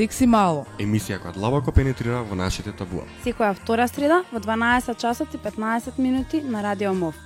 Секси 0.00 0.24
мало. 0.24 0.62
Емисија 0.80 1.18
која 1.20 1.34
длабоко 1.34 1.74
пенетрира 1.76 2.22
во 2.24 2.36
нашите 2.38 2.72
табуа. 2.72 3.02
Секоја 3.20 3.52
втора 3.58 3.84
среда 3.90 4.22
во 4.32 4.40
12 4.40 4.96
часот 4.96 5.34
и 5.36 5.40
15 5.44 5.98
минути 6.00 6.40
на 6.40 6.62
Радио 6.64 6.94
МОВ. 6.94 7.18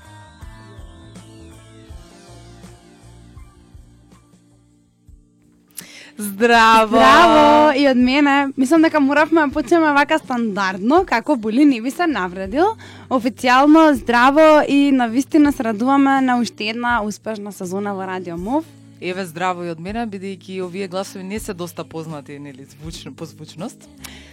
Здраво! 6.19 6.99
Здраво! 6.99 7.79
И 7.79 7.87
од 7.87 7.97
мене, 7.97 8.51
мислам 8.57 8.83
дека 8.83 9.01
моравме 9.01 9.47
да 9.47 9.53
почнеме 9.55 9.95
вака 9.95 10.19
стандардно, 10.19 11.05
како 11.07 11.37
Були 11.37 11.65
не 11.65 11.81
би 11.83 11.91
се 11.91 12.07
навредил. 12.07 12.75
Официјално 13.09 13.93
здраво 13.95 14.67
и 14.69 14.91
на 14.91 15.07
вистина 15.09 15.53
се 15.53 15.65
радуваме 15.65 16.21
на 16.21 16.41
уште 16.41 16.75
една 16.75 17.03
успешна 17.05 17.53
сезона 17.53 17.95
во 17.95 18.07
Радио 18.07 18.37
МОВ. 18.37 18.65
Еве 19.05 19.27
здраво 19.27 19.65
и 19.65 19.69
од 19.69 19.81
мене, 19.85 20.07
бидејќи 20.09 20.63
овие 20.65 20.87
гласови 20.89 21.25
не 21.29 21.37
се 21.37 21.53
доста 21.53 21.85
познати, 21.85 22.39
нели, 22.41 22.65
звучно 22.65 23.13
по 23.13 23.27
звучност. 23.29 23.85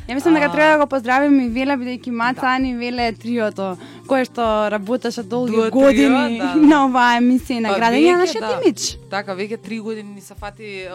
Ја 0.08 0.16
мислам 0.16 0.38
дека 0.38 0.48
треба 0.52 0.78
да 0.78 0.78
го 0.80 0.88
поздравим 0.88 1.36
и 1.44 1.50
Веле, 1.52 1.76
бидејќи 1.76 2.14
Маца 2.16 2.48
Ани 2.54 2.72
Веле 2.80 3.10
е 3.12 3.16
триото, 3.20 3.74
кое 4.08 4.24
што 4.24 4.72
работеше 4.72 5.26
долги 5.28 5.60
Дуо 5.60 5.68
трио, 5.68 5.82
години 5.82 6.40
да. 6.40 6.56
на 6.72 6.86
оваа 6.86 7.20
емисија 7.20 7.60
и 7.60 7.66
Па, 7.66 7.68
наградење 7.68 8.08
веќе, 8.08 8.16
на 8.16 8.24
нашиот 8.24 8.48
да. 8.48 8.54
имидж. 8.56 8.88
Така, 9.12 9.36
веќе 9.36 9.60
три 9.60 9.82
години 9.84 10.16
ни 10.16 10.24
се 10.24 10.40
фати 10.40 10.88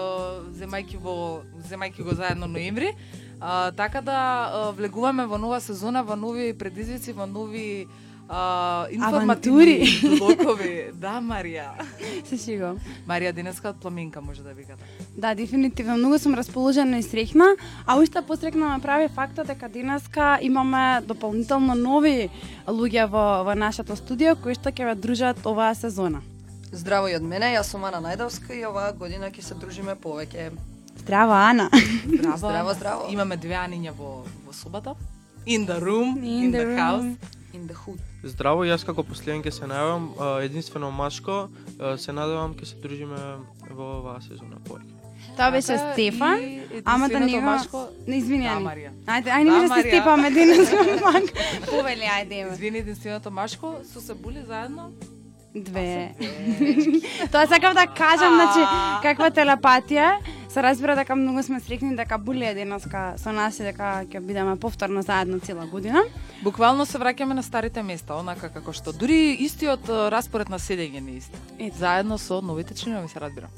земајки 0.57 0.97
во 0.97 1.45
земајки 1.69 2.01
го 2.01 2.17
заедно 2.17 2.49
ноември. 2.49 2.95
А, 3.41 3.73
така 3.77 4.01
да 4.01 4.73
влегуваме 4.73 5.29
во 5.29 5.37
нова 5.37 5.61
сезона, 5.61 6.01
во 6.03 6.17
нови 6.17 6.55
предизвици, 6.57 7.13
во 7.13 7.29
нови 7.29 7.85
а, 8.29 8.87
информативни 8.91 9.87
блокови. 10.19 10.91
Да, 10.95 11.21
Марија. 11.21 11.71
Се 12.27 12.37
шиго. 12.37 12.75
Марија 13.09 13.33
денеска 13.33 13.71
од 13.71 13.81
пламенка 13.83 14.21
може 14.21 14.43
да 14.43 14.53
викате. 14.53 14.83
Да, 15.17 15.35
дефинитивно 15.35 15.97
многу 15.97 16.19
сум 16.19 16.35
расположена 16.35 16.99
и 16.99 17.03
среќна, 17.07 17.57
а 17.87 17.99
уште 17.99 18.23
посрекна 18.23 18.77
ме 18.77 18.83
прави 18.83 19.09
фактот 19.09 19.47
дека 19.47 19.69
денеска 19.69 20.39
имаме 20.43 21.01
дополнително 21.07 21.75
нови 21.75 22.31
луѓе 22.67 23.07
во 23.07 23.45
во 23.45 23.55
нашето 23.55 23.97
студио 23.97 24.37
кои 24.37 24.55
што 24.55 24.71
ќе 24.71 24.85
ве 24.91 24.95
дружат 24.95 25.47
оваа 25.47 25.75
сезона. 25.75 26.23
Здраво 26.73 27.09
и 27.09 27.15
од 27.15 27.23
мене, 27.23 27.55
јас 27.55 27.71
сум 27.71 27.85
Ана 27.85 28.03
Најдовска 28.03 28.53
и 28.53 28.67
оваа 28.67 28.93
година 28.93 29.31
ќе 29.31 29.41
се 29.43 29.55
дружиме 29.55 29.95
повеќе. 29.95 30.51
Здраво, 30.99 31.33
Ана. 31.33 31.71
Здраво. 32.07 32.37
Здраво, 32.39 32.75
здраво. 32.75 33.03
Имаме 33.13 33.37
две 33.37 33.55
аниња 33.55 33.93
во 33.97 34.25
во 34.47 34.53
собата. 34.53 34.95
In 35.47 35.67
the 35.67 35.79
room, 35.81 36.17
In 36.19 36.51
in, 36.51 36.51
the 36.53 36.59
the, 36.59 36.67
room. 36.67 36.79
house. 36.79 37.36
In 37.53 37.67
the 37.67 37.75
hood. 37.77 37.99
Здраво, 38.25 38.65
јас 38.65 38.85
како 38.85 39.03
последен 39.03 39.43
ќе 39.43 39.51
се 39.51 39.65
најавам, 39.65 40.11
единствено 40.43 40.91
машко, 40.91 41.49
се 41.97 42.13
надевам 42.13 42.55
ќе 42.55 42.65
се 42.65 42.77
дружиме 42.77 43.17
во 43.71 43.87
оваа 44.01 44.21
сезона 44.21 44.57
повеќе. 44.61 44.93
Тоа 45.37 45.51
беше 45.51 45.79
Стефан, 45.79 46.39
ама 46.85 47.09
да 47.09 47.21
него... 47.21 47.41
машко- 47.43 47.89
Не, 48.07 48.17
извини, 48.17 48.45
Да, 48.45 48.51
Ани. 48.51 48.67
Ајде, 48.67 48.91
ајде 49.07 49.45
Да, 49.45 49.59
ми 49.59 49.69
да 49.69 49.75
се 49.75 49.81
степаме 49.83 50.31
денеска 50.31 50.77
пак. 51.03 51.25
Повели, 51.71 52.07
ајде. 52.13 52.53
Извини, 52.53 52.79
единственото 52.79 53.31
машко 53.31 53.75
со 53.85 54.01
се 54.01 54.15
були 54.15 54.43
заедно. 54.43 54.91
Две. 55.57 56.15
Тоа 57.33 57.47
сакав 57.47 57.75
да 57.75 57.87
кажам, 57.87 58.35
значи, 58.35 58.61
каква 59.03 59.31
телепатија. 59.31 60.19
Се 60.49 60.63
разбира 60.63 60.97
дека 60.97 61.17
многу 61.17 61.43
сме 61.43 61.61
срекни 61.61 61.97
дека 61.97 62.19
Були 62.19 62.45
е 62.45 62.55
денеска 62.55 63.15
со 63.17 63.33
нас 63.33 63.57
и 63.61 63.65
дека 63.65 64.05
ќе 64.05 64.21
бидеме 64.21 64.57
повторно 64.61 65.03
заедно 65.03 65.41
цела 65.41 65.67
година. 65.67 66.05
Буквално 66.45 66.87
се 66.87 67.01
враќаме 67.01 67.37
на 67.37 67.43
старите 67.43 67.83
места, 67.83 68.17
онака 68.17 68.53
како 68.53 68.73
што 68.73 68.93
дури 68.93 69.37
истиот 69.49 69.89
распоред 70.13 70.53
на 70.53 70.59
седење 70.61 71.01
не 71.01 71.17
е 71.17 71.25
ист. 71.25 71.33
Заедно 71.81 72.19
со 72.19 72.41
новите 72.41 72.75
членови 72.75 73.09
се 73.09 73.21
разбира. 73.21 73.49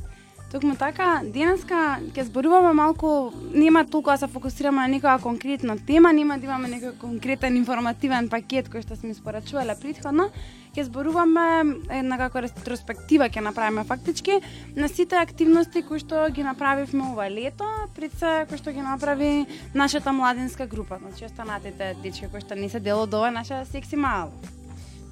Токму 0.48 0.76
така, 0.80 1.20
денеска 1.28 1.98
ќе 2.16 2.24
зборуваме 2.24 2.72
малку, 2.72 3.32
нема 3.52 3.84
толку 3.84 4.10
да 4.10 4.16
се 4.16 4.28
фокусираме 4.32 4.80
на 4.80 4.88
некоја 4.94 5.20
конкретна 5.20 5.76
тема, 5.76 6.12
нема 6.12 6.38
да 6.38 6.48
имаме 6.48 6.70
некој 6.72 6.94
конкретен 7.00 7.56
информативен 7.56 8.30
пакет 8.32 8.70
кој 8.72 8.86
што 8.86 8.96
сме 8.96 9.12
испорачувале 9.12 9.76
предходно, 9.80 10.30
Ќе 10.78 10.84
зборуваме 10.86 11.44
една 11.90 12.18
како 12.20 12.42
ретроспектива 12.44 13.26
ќе 13.32 13.42
направиме 13.42 13.82
фактички 13.88 14.36
на 14.76 14.86
сите 14.86 15.16
активности 15.18 15.82
кои 15.82 15.98
што 16.02 16.28
ги 16.34 16.44
направивме 16.46 17.08
ова 17.08 17.26
лето, 17.32 17.66
пред 17.96 18.14
се 18.20 18.44
кои 18.50 18.60
што 18.60 18.74
ги 18.76 18.84
направи 18.84 19.46
нашата 19.74 20.12
младинска 20.12 20.68
група, 20.70 21.00
значи 21.02 21.24
останатите 21.24 21.96
дечки 22.04 22.30
кои 22.30 22.44
што 22.44 22.54
не 22.54 22.70
се 22.70 22.78
дел 22.78 23.02
од 23.08 23.18
ова 23.18 23.32
наша 23.34 23.64
секси 23.72 23.96
мал. 23.96 24.30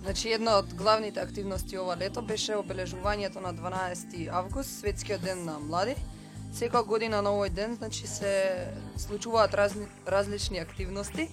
Значи, 0.06 0.30
една 0.32 0.52
од 0.58 0.74
главните 0.74 1.20
активности 1.20 1.78
ова 1.82 1.96
лето 1.98 2.22
беше 2.22 2.54
обележувањето 2.54 3.40
на 3.42 3.50
12 3.54 4.28
август, 4.30 4.78
светскиот 4.78 5.20
ден 5.20 5.40
на 5.44 5.56
млади. 5.58 5.96
Секоја 6.54 6.86
година 6.86 7.22
на 7.26 7.32
овој 7.34 7.50
ден, 7.50 7.74
значи, 7.74 8.06
се 8.06 8.30
случуваат 8.96 9.54
разни, 9.54 9.88
различни 10.06 10.62
активности. 10.62 11.26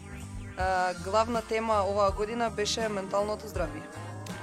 А, 0.57 0.93
главна 1.05 1.41
тема 1.41 1.83
оваа 1.85 2.11
година 2.17 2.49
беше 2.49 2.89
менталното 2.89 3.45
здравје. 3.45 3.85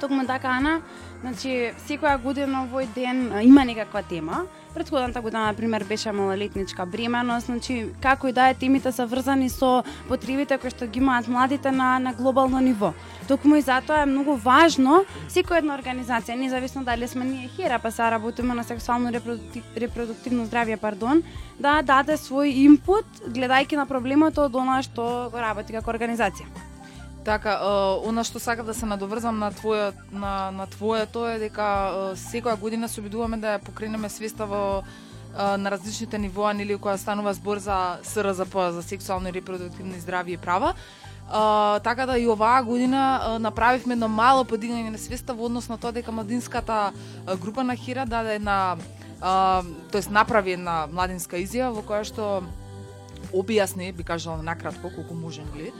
Токму 0.00 0.26
така, 0.26 0.48
Ана, 0.56 0.80
значи, 1.20 1.74
секоја 1.84 2.16
година 2.22 2.64
овој 2.64 2.86
ден 2.94 3.18
има 3.44 3.64
некаква 3.68 4.00
тема. 4.02 4.46
Предходната 4.74 5.20
година, 5.20 5.46
на 5.46 5.54
пример, 5.54 5.84
беше 5.84 6.12
малолетничка 6.12 6.86
бременост, 6.86 7.46
значи, 7.46 7.86
како 8.00 8.28
и 8.28 8.32
да 8.32 8.48
е, 8.48 8.54
темите 8.54 8.92
се 8.92 9.04
врзани 9.04 9.50
со 9.50 9.82
потребите 10.08 10.56
кои 10.58 10.70
што 10.70 10.86
ги 10.86 11.02
имаат 11.02 11.28
младите 11.28 11.70
на, 11.70 11.98
на 11.98 12.14
глобално 12.14 12.60
ниво. 12.60 12.94
Токму 13.28 13.60
и 13.60 13.66
затоа 13.66 14.02
е 14.02 14.08
многу 14.08 14.38
важно 14.40 15.04
секоја 15.28 15.60
една 15.60 15.76
организација, 15.76 16.38
независно 16.38 16.84
дали 16.84 17.08
сме 17.08 17.24
ние 17.24 17.52
хера, 17.56 17.78
па 17.78 17.92
се 17.92 18.08
работиме 18.10 18.54
на 18.54 18.64
сексуално 18.64 19.12
репродуктив, 19.12 19.64
репродуктивно 19.76 20.46
здравје, 20.46 20.80
пардон, 20.80 21.22
да 21.58 21.82
даде 21.82 22.16
свој 22.16 22.56
импут 22.64 23.04
гледајќи 23.28 23.76
на 23.76 23.86
проблемот 23.86 24.38
од 24.38 24.56
она 24.56 24.80
што 24.82 25.28
го 25.28 25.36
работи 25.36 25.76
како 25.76 25.92
организација. 25.92 26.69
Така, 27.24 27.52
е, 27.52 28.08
она 28.08 28.24
што 28.24 28.40
сакав 28.40 28.66
да 28.66 28.74
се 28.74 28.86
надоврзам 28.88 29.38
на 29.38 29.50
твојот 29.52 29.94
на 30.12 30.50
на 30.50 30.66
твоето 30.66 31.26
е 31.28 31.38
дека 31.38 31.66
е, 31.66 32.16
секоја 32.16 32.56
година 32.56 32.88
се 32.88 33.00
обидуваме 33.00 33.36
да 33.36 33.58
ја 33.58 33.64
покренеме 33.64 34.08
свеста 34.08 34.46
во 34.46 34.80
е, 34.80 35.56
на 35.60 35.70
различните 35.70 36.18
нивоа 36.18 36.54
нели 36.56 36.76
која 36.80 36.96
станува 36.96 37.34
збор 37.34 37.58
за 37.58 38.00
СРЗП 38.02 38.72
за 38.72 38.82
сексуално 38.82 39.28
и 39.28 39.32
репродуктивни 39.32 40.00
здравје 40.00 40.34
и 40.34 40.36
права. 40.36 40.74
Така 41.82 42.06
да 42.06 42.18
и 42.18 42.26
оваа 42.26 42.62
година 42.62 43.38
направивме 43.38 43.94
едно 43.94 44.08
мало 44.08 44.44
подигање 44.44 44.90
на 44.90 44.98
свеста 44.98 45.34
во 45.34 45.46
однос 45.46 45.68
на 45.68 45.78
тоа 45.78 45.92
дека 45.92 46.10
младинската 46.12 46.90
група 47.38 47.62
на 47.62 47.76
Хира 47.76 48.06
даде 48.06 48.34
една 48.34 48.76
uh, 49.22 49.64
тоест 49.92 50.10
направи 50.10 50.52
една 50.52 50.88
младинска 50.90 51.38
изјава 51.38 51.76
во 51.78 51.82
која 51.86 52.02
што 52.02 52.42
објасни, 53.30 53.92
би 53.92 54.02
кажала 54.02 54.42
накратко, 54.42 54.90
колку 54.90 55.14
можем 55.14 55.46
ли, 55.54 55.72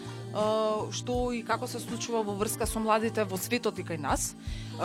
што 0.93 1.33
и 1.35 1.43
како 1.43 1.67
се 1.67 1.81
случува 1.81 2.23
во 2.23 2.37
врска 2.39 2.67
со 2.67 2.79
младите 2.79 3.25
во 3.25 3.37
светот 3.37 3.79
и 3.79 3.85
кај 3.87 3.99
нас, 3.99 4.35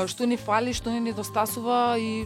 што 0.07 0.25
ни 0.25 0.37
фали, 0.37 0.73
што 0.73 0.89
ни 0.89 0.99
недостасува 0.99 1.97
и 2.01 2.25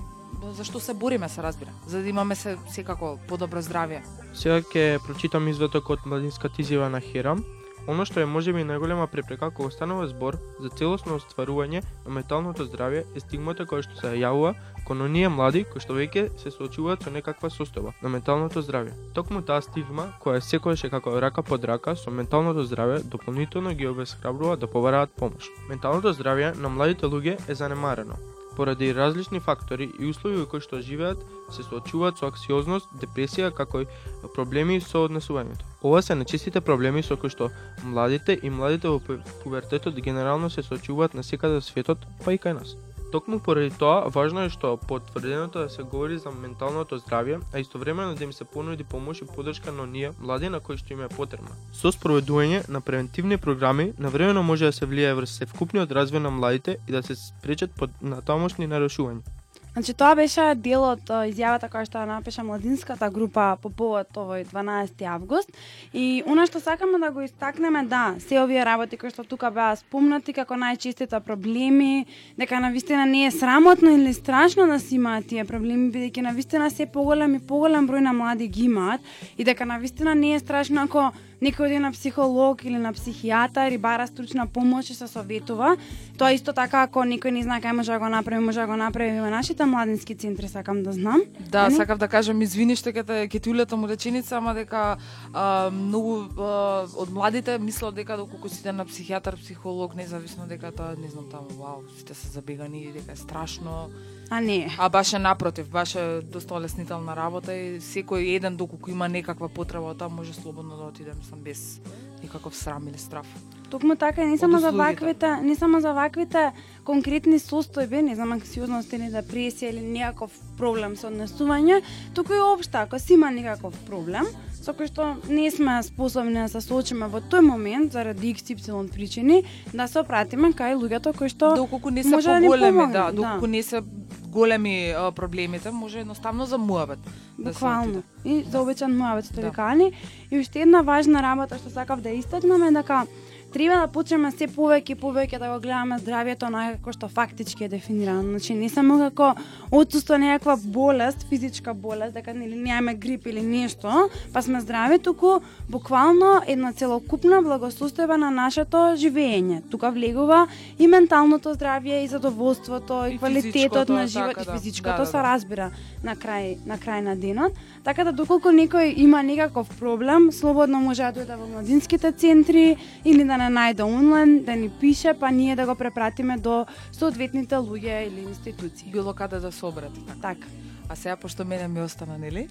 за 0.55 0.63
што 0.63 0.79
се 0.79 0.93
бориме, 0.93 1.29
се 1.29 1.41
разбира, 1.43 1.71
за 1.87 2.01
да 2.01 2.09
имаме 2.09 2.35
се 2.35 2.57
секако 2.71 3.17
подобро 3.27 3.59
здравје. 3.59 4.01
Сега 4.33 4.61
ќе 4.61 4.99
прочитам 5.03 5.47
изведок 5.51 5.89
од 5.89 6.05
младинската 6.05 6.61
изјава 6.63 6.87
на 6.87 7.01
Хирам. 7.03 7.43
Оно 7.89 8.05
што 8.05 8.21
е 8.21 8.27
можеби 8.29 8.61
најголема 8.69 9.07
препрека 9.09 9.49
кога 9.49 9.73
станува 9.73 10.05
збор 10.11 10.35
за 10.61 10.69
целосно 10.69 11.15
остварување 11.17 11.81
на 12.05 12.13
металното 12.17 12.67
здравје 12.67 13.01
е 13.17 13.23
стигмата 13.23 13.65
која 13.71 13.87
што 13.87 13.97
се 13.97 14.13
јавува 14.21 14.53
кон 14.85 15.01
оние 15.07 15.31
млади 15.33 15.65
кои 15.71 15.81
што 15.81 15.97
веќе 15.97 16.27
се 16.37 16.53
соочуваат 16.53 17.01
со 17.03 17.13
некаква 17.17 17.49
состојба 17.49 17.95
на 18.05 18.13
менталното 18.13 18.61
здравје. 18.61 18.93
Токму 19.17 19.41
таа 19.41 19.65
стигма, 19.65 20.11
која 20.21 20.41
секогаш 20.51 20.85
е 20.85 20.93
како 20.93 21.17
рака 21.19 21.41
под 21.41 21.65
рака 21.65 21.95
со 21.97 22.13
менталното 22.13 22.67
здравје, 22.69 23.03
дополнително 23.15 23.73
ги 23.73 23.89
обесхрабрува 23.89 24.57
да 24.57 24.69
побараат 24.69 25.15
помош. 25.17 25.49
Менталното 25.69 26.13
здравје 26.13 26.53
на 26.61 26.69
младите 26.69 27.09
луѓе 27.09 27.39
е 27.49 27.55
занемарено 27.55 28.21
поради 28.59 28.95
различни 28.95 29.39
фактори 29.39 29.85
и 29.99 30.09
услови 30.11 30.35
во 30.41 30.45
кои 30.51 30.59
што 30.59 30.81
живеат, 30.83 31.21
се 31.55 31.63
соочуваат 31.63 32.19
со 32.19 32.27
аксиозност, 32.27 32.89
депресија, 32.99 33.53
како 33.55 33.85
и 33.85 33.87
проблеми 34.35 34.81
со 34.83 35.05
однесувањето. 35.07 35.63
Ова 35.79 36.01
се 36.03 36.17
најчестите 36.19 36.59
проблеми 36.59 36.99
со 37.07 37.15
кои 37.15 37.31
што 37.31 37.47
младите 37.87 38.35
и 38.35 38.51
младите 38.51 38.91
во 38.91 38.99
пубертетот 39.45 39.95
генерално 39.95 40.49
се 40.51 40.65
соочуваат 40.67 41.15
на 41.15 41.23
секаде 41.23 41.61
светот, 41.63 42.03
па 42.25 42.35
и 42.35 42.41
кај 42.43 42.59
нас. 42.59 42.75
Токму 43.11 43.39
поради 43.39 43.71
тоа, 43.73 44.09
важно 44.13 44.43
е 44.45 44.49
што 44.53 44.75
потврденото 44.77 45.63
да 45.65 45.69
се 45.69 45.81
говори 45.81 46.17
за 46.21 46.29
менталното 46.29 46.99
здравје, 47.01 47.39
а 47.53 47.59
истовремено 47.59 48.13
да 48.15 48.23
им 48.23 48.33
се 48.33 48.45
понуди 48.45 48.83
помош 48.83 49.21
и 49.21 49.25
поддршка 49.25 49.71
на 49.71 49.83
оние 49.83 50.11
млади 50.19 50.49
на 50.49 50.59
кои 50.59 50.77
што 50.77 50.93
им 50.93 51.01
е 51.01 51.09
потребна. 51.09 51.49
Со 51.73 51.89
спроведување 51.89 52.69
на 52.69 52.81
превентивни 52.81 53.37
програми, 53.37 53.93
навремено 53.97 54.43
може 54.43 54.69
да 54.69 54.71
се 54.71 54.85
влијае 54.85 55.17
врз 55.17 55.41
севкупниот 55.41 55.89
развој 55.89 56.21
на 56.21 56.29
младите 56.29 56.77
и 56.87 56.91
да 56.91 57.01
се 57.01 57.15
спречат 57.15 57.73
под 57.73 57.89
натамошни 58.01 58.69
нарушувања. 58.69 59.38
Значи 59.79 59.93
тоа 59.95 60.11
беше 60.11 60.43
дел 60.59 60.81
од 60.83 61.07
изјавата 61.07 61.69
која 61.71 61.87
што 61.87 62.01
напиша 62.03 62.43
младинската 62.43 63.07
група 63.15 63.53
по 63.63 63.69
повод 63.71 64.11
овој 64.11 64.41
12 64.49 65.05
август. 65.07 65.53
И 65.95 66.19
она 66.27 66.43
што 66.49 66.59
сакаме 66.59 66.99
да 66.99 67.13
го 67.15 67.23
истакнеме 67.23 67.85
да, 67.87 68.17
се 68.19 68.41
овие 68.41 68.65
работи 68.67 68.99
кои 68.99 69.07
што 69.07 69.23
тука 69.23 69.47
беа 69.55 69.77
спомнати 69.79 70.35
како 70.35 70.59
најчистите 70.59 71.21
проблеми, 71.23 72.09
дека 72.35 72.59
на 72.59 72.73
вистина 72.75 73.05
не 73.07 73.23
е 73.29 73.31
срамотно 73.31 73.95
или 73.95 74.11
страшно 74.13 74.67
да 74.67 74.81
се 74.83 74.99
имаат 74.99 75.31
тие 75.31 75.47
проблеми 75.47 75.87
бидејќи 75.95 76.27
на 76.27 76.35
вистина 76.35 76.67
се 76.69 76.83
поголем 76.83 77.39
и 77.39 77.39
поголем 77.39 77.87
број 77.87 78.03
на 78.03 78.11
млади 78.11 78.51
ги 78.51 78.67
имаат 78.67 78.99
и 79.37 79.47
дека 79.47 79.63
на 79.63 79.79
вистина 79.79 80.11
не 80.11 80.35
е 80.35 80.43
страшно 80.43 80.83
ако 80.83 81.13
некој 81.41 81.65
оди 81.65 81.79
на 81.79 81.91
психолог 81.91 82.63
или 82.65 82.77
на 82.77 82.93
психијатар 82.93 83.73
и 83.73 83.77
бара 83.77 84.07
стручна 84.07 84.47
помош 84.47 84.89
и 84.89 84.93
се 84.93 85.07
советува. 85.07 85.77
Тоа 86.17 86.33
исто 86.35 86.53
така 86.53 86.83
ако 86.83 87.05
некој 87.07 87.31
не 87.31 87.43
знае 87.43 87.61
кај 87.63 87.71
може 87.71 87.91
да 87.91 87.99
го 87.99 88.09
направи, 88.09 88.43
може 88.43 88.59
да 88.59 88.67
го 88.67 88.75
направи 88.75 89.19
во 89.19 89.29
нашите 89.29 89.65
младински 89.65 90.15
центри, 90.15 90.47
сакам 90.47 90.83
да 90.83 90.91
знам. 90.91 91.21
Да, 91.39 91.65
Ани? 91.65 91.75
сакав 91.75 91.97
да 91.97 92.07
кажам 92.07 92.41
извини 92.41 92.75
што 92.75 92.91
ќе 92.91 93.03
те 93.07 93.27
ќе 93.27 93.39
ти 93.39 93.49
улетам 93.49 93.85
реченица, 93.85 94.37
ама 94.37 94.53
дека 94.53 94.97
а, 95.33 95.69
многу 95.71 96.27
а, 96.35 96.87
од 96.95 97.09
младите 97.11 97.57
мислат 97.59 97.95
дека 97.95 98.17
доколку 98.17 98.49
сите 98.49 98.71
на 98.71 98.85
психијатар, 98.85 99.39
психолог, 99.39 99.95
независно 99.95 100.47
дека 100.47 100.71
тоа 100.71 100.95
не 100.99 101.07
знам 101.07 101.29
таму, 101.31 101.49
вау, 101.55 101.83
сите 101.97 102.13
се 102.13 102.27
забегани, 102.27 102.91
дека 102.91 103.11
е 103.11 103.15
страшно. 103.15 103.89
А 104.29 104.41
не. 104.41 104.75
А 104.77 104.89
баш 104.89 105.13
е 105.13 105.19
напротив, 105.19 105.69
баш 105.69 105.95
е 105.95 106.21
доста 106.21 106.53
олеснителна 106.53 107.15
работа 107.15 107.55
и 107.55 107.79
секој 107.81 108.35
еден 108.35 108.57
доколку 108.57 108.91
има 108.91 109.09
некаква 109.09 109.49
потреба 109.49 109.95
тоа 109.95 110.09
може 110.09 110.33
слободно 110.33 110.77
да 110.77 110.83
отиде, 110.83 111.15
мислам 111.29 111.43
без 111.43 111.81
никаков 112.23 112.55
срам 112.55 112.87
или 112.87 112.97
страф. 112.97 113.27
Токму 113.69 113.95
така, 113.95 114.23
и 114.23 114.25
не 114.25 114.37
само 114.37 114.59
за 114.59 114.71
ваквите, 114.71 115.35
не 115.41 115.55
само 115.55 115.79
за 115.81 115.93
ваквите 115.93 116.51
конкретни 116.83 117.39
состојби, 117.39 118.01
не 118.01 118.15
знам 118.15 118.33
анксиозност 118.33 118.93
или 118.93 119.11
депресија 119.13 119.69
или 119.69 119.81
некаков 119.81 120.31
проблем 120.57 120.95
со 120.97 121.07
однесување, 121.07 121.83
туку 122.15 122.33
и 122.33 122.41
општа, 122.41 122.81
ако 122.81 122.99
си 122.99 123.13
има 123.13 123.29
некаков 123.31 123.77
проблем, 123.85 124.25
со 124.69 124.75
кој 124.77 124.87
што 124.91 125.05
не 125.29 125.49
сме 125.49 125.79
способни 125.83 126.37
да 126.37 126.47
се 126.47 126.61
соочиме 126.61 127.07
во 127.09 127.21
тој 127.21 127.41
момент 127.41 127.91
заради 127.91 128.35
XY 128.35 128.91
причини, 128.93 129.41
да 129.73 129.87
се 129.87 130.03
опратиме 130.03 130.51
кај 130.53 130.77
луѓето 130.77 131.15
кои 131.17 131.29
што 131.29 131.55
Доколку 131.57 131.89
не 131.89 132.03
се 132.03 132.09
може 132.13 132.29
да 132.29 132.41
поголеми, 132.41 132.85
да, 132.93 133.09
да. 133.09 133.11
доколку 133.11 133.47
не 133.47 133.63
се 133.63 133.81
големи 134.29 134.93
а, 134.93 135.11
проблемите, 135.11 135.71
може 135.71 135.99
едноставно 135.99 136.45
за 136.45 136.57
муабет. 136.57 136.99
да 137.39 137.49
Буквално. 137.49 138.03
отиде. 138.23 138.37
И 138.37 138.43
за 138.43 138.61
обичен 138.61 138.97
муавет 138.97 139.25
што 139.25 139.41
Да. 139.41 139.41
ви 139.41 139.51
кани. 139.51 139.91
И 140.31 140.39
уште 140.39 140.61
една 140.61 140.81
важна 140.81 141.23
работа 141.23 141.57
што 141.57 141.69
сакав 141.69 142.01
да 142.01 142.09
истакнам 142.09 142.63
е 142.63 142.71
дека 142.71 143.07
треба 143.53 143.81
да 143.81 143.87
почнеме 143.87 144.31
се 144.31 144.47
повеќе 144.47 144.93
и 144.93 144.95
повеќе 144.99 145.39
да 145.39 145.49
го 145.53 145.59
гледаме 145.59 145.97
здравието 145.99 146.45
онака 146.45 146.77
како 146.77 146.93
што 146.93 147.07
фактички 147.09 147.63
е 147.63 147.69
дефинирано. 147.69 148.23
Значи 148.23 148.53
не 148.53 148.69
само 148.69 148.99
како 148.99 149.33
отсуство 149.71 150.17
на 150.17 150.33
некаква 150.33 150.57
болест, 150.57 151.25
физичка 151.29 151.73
болест, 151.73 152.13
дека 152.13 152.33
нели 152.33 152.55
немаме 152.55 152.95
грип 152.95 153.27
или 153.27 153.41
нешто, 153.41 154.09
па 154.33 154.41
сме 154.41 154.61
здрави, 154.61 154.99
туку 154.99 155.39
буквално 155.69 156.41
една 156.47 156.73
целокупна 156.73 157.41
благосостојба 157.43 158.17
на 158.17 158.31
нашето 158.31 158.95
живење. 158.95 159.61
Тука 159.69 159.91
влегува 159.91 160.47
и 160.79 160.87
менталното 160.87 161.55
здравје, 161.55 162.03
и 162.03 162.07
задоволството, 162.07 163.05
и, 163.05 163.15
И 163.15 163.17
квалитетот 163.17 163.89
на 163.89 164.07
живот, 164.07 164.35
така 164.35 164.41
и 164.41 164.45
да. 164.45 164.57
физичкото 164.57 164.97
Да, 164.97 164.97
да, 164.97 165.05
се 165.05 165.17
да. 165.17 165.23
разбира 165.23 165.71
на 166.03 166.15
крај 166.15 166.57
на 166.65 166.77
крај 166.77 167.01
на 167.01 167.15
денот. 167.15 167.53
Така 167.89 168.03
да 168.05 168.11
доколку 168.13 168.51
некој 168.53 168.91
има 169.01 169.23
некаков 169.25 169.69
проблем, 169.79 170.27
слободно 170.31 170.77
може 170.77 171.07
да 171.07 171.23
дојде 171.23 171.37
во 171.39 171.47
младинските 171.49 172.11
центри 172.13 172.77
или 173.01 173.23
да 173.25 173.39
не 173.41 173.47
најде 173.49 173.81
онлайн, 173.81 174.43
да 174.45 174.53
ни 174.53 174.69
пише, 174.69 175.15
па 175.17 175.31
ние 175.33 175.55
да 175.57 175.65
го 175.65 175.73
препратиме 175.73 176.37
до 176.37 176.67
соодветните 176.93 177.57
луѓе 177.57 178.05
или 178.05 178.27
институции. 178.29 178.91
Било 178.93 179.13
каде 179.13 179.39
да 179.39 179.51
се 179.51 179.65
обрати. 179.65 180.05
Така. 180.05 180.21
Така. 180.21 180.47
А 180.89 180.95
сега, 180.95 181.15
пошто 181.15 181.45
мене 181.45 181.67
ми 181.67 181.81
остана, 181.81 182.17
нели? 182.17 182.47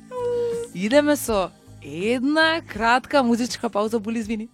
Идеме 0.75 1.17
со 1.17 1.50
една 1.82 2.61
кратка 2.67 3.23
музичка 3.23 3.70
пауза, 3.70 4.00
боли 4.00 4.19
извини. 4.19 4.49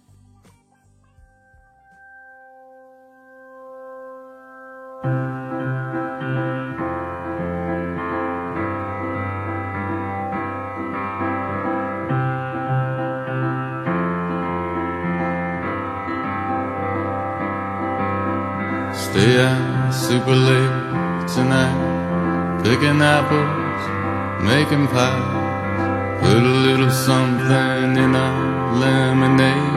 Making 24.65 24.87
pies. 24.87 26.21
Put 26.21 26.37
a 26.37 26.55
little 26.67 26.89
something 26.89 27.97
in 28.03 28.15
our 28.15 28.73
lemonade 28.73 29.75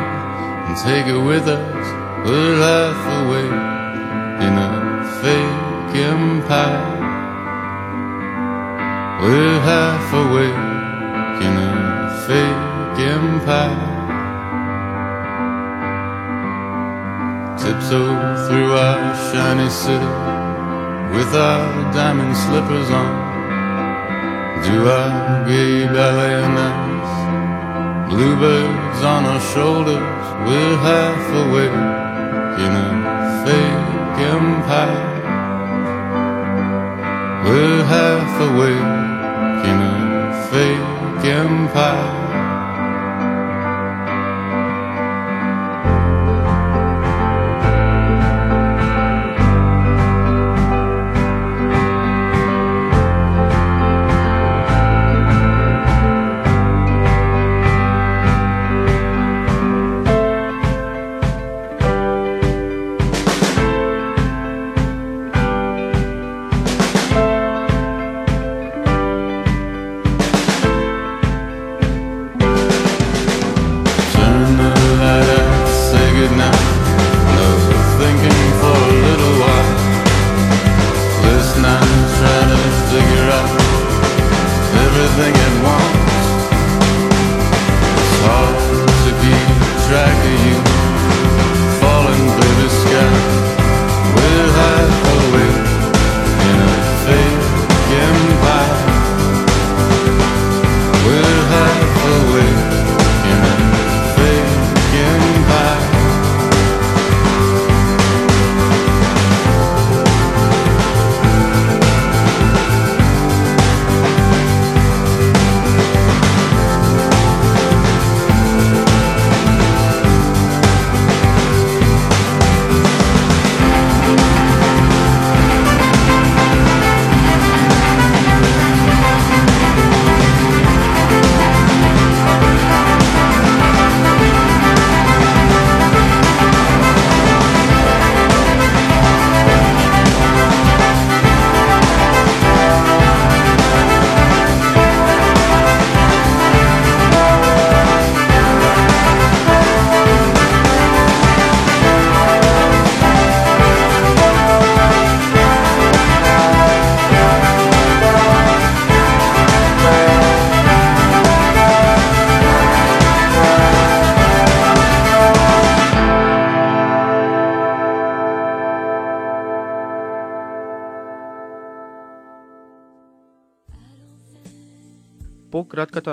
and 0.66 0.76
take 0.76 1.06
it 1.06 1.18
with 1.18 1.46
us. 1.46 1.86
Put 2.24 2.56
half 2.66 3.00
away 3.20 3.48
in 4.46 4.54
a 4.56 4.70
fake 5.20 5.96
empire. 5.96 6.96
We're 9.20 9.60
half 9.72 10.08
awake 10.22 10.64
in 11.46 11.54
a 11.68 11.74
fake 12.26 12.98
empire. 13.16 13.96
Tiptoe 17.58 18.46
through 18.46 18.72
our 18.72 19.14
shiny 19.28 19.68
city 19.68 20.12
with 21.14 21.34
our 21.34 21.92
diamond 21.92 22.34
slippers 22.36 22.90
on. 22.90 23.17
Our 24.70 25.46
gay 25.48 25.86
ballet 25.86 26.42
and. 26.44 27.10
Bluebirds 28.10 29.02
on 29.02 29.24
our 29.24 29.40
shoulders, 29.40 30.26
we're 30.46 30.76
half 30.88 31.24
awake 31.42 31.78
in 32.64 32.72
a 32.76 32.90
fake 33.44 34.18
empire. 34.36 35.08
We're 37.44 37.84
half 37.84 38.40
awake 38.50 38.94
in 39.70 39.78
a 39.80 40.48
fake 40.50 41.24
empire. 41.24 42.17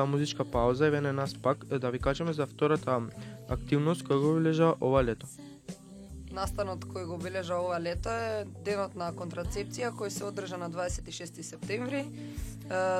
Кратката 0.06 0.18
музичка 0.18 0.46
пауза 0.46 0.88
еве 0.88 1.02
на 1.02 1.14
нас 1.14 1.34
пак 1.34 1.66
да 1.66 1.92
ви 1.92 2.00
кажеме 2.00 2.34
за 2.34 2.46
втората 2.46 3.02
активност 3.50 4.04
која 4.04 4.20
го 4.20 4.42
лежа 4.42 4.74
ова 4.82 5.04
лето. 5.04 5.28
Настанот 6.32 6.86
кој 6.86 7.06
го 7.06 7.18
бележа 7.18 7.56
ова 7.56 7.80
лето 7.80 8.10
е 8.10 8.46
денот 8.66 8.96
на 8.96 9.12
контрацепција 9.14 9.92
кој 9.96 10.10
се 10.10 10.26
одржа 10.26 10.58
на 10.58 10.70
26 10.70 11.42
септември 11.42 12.06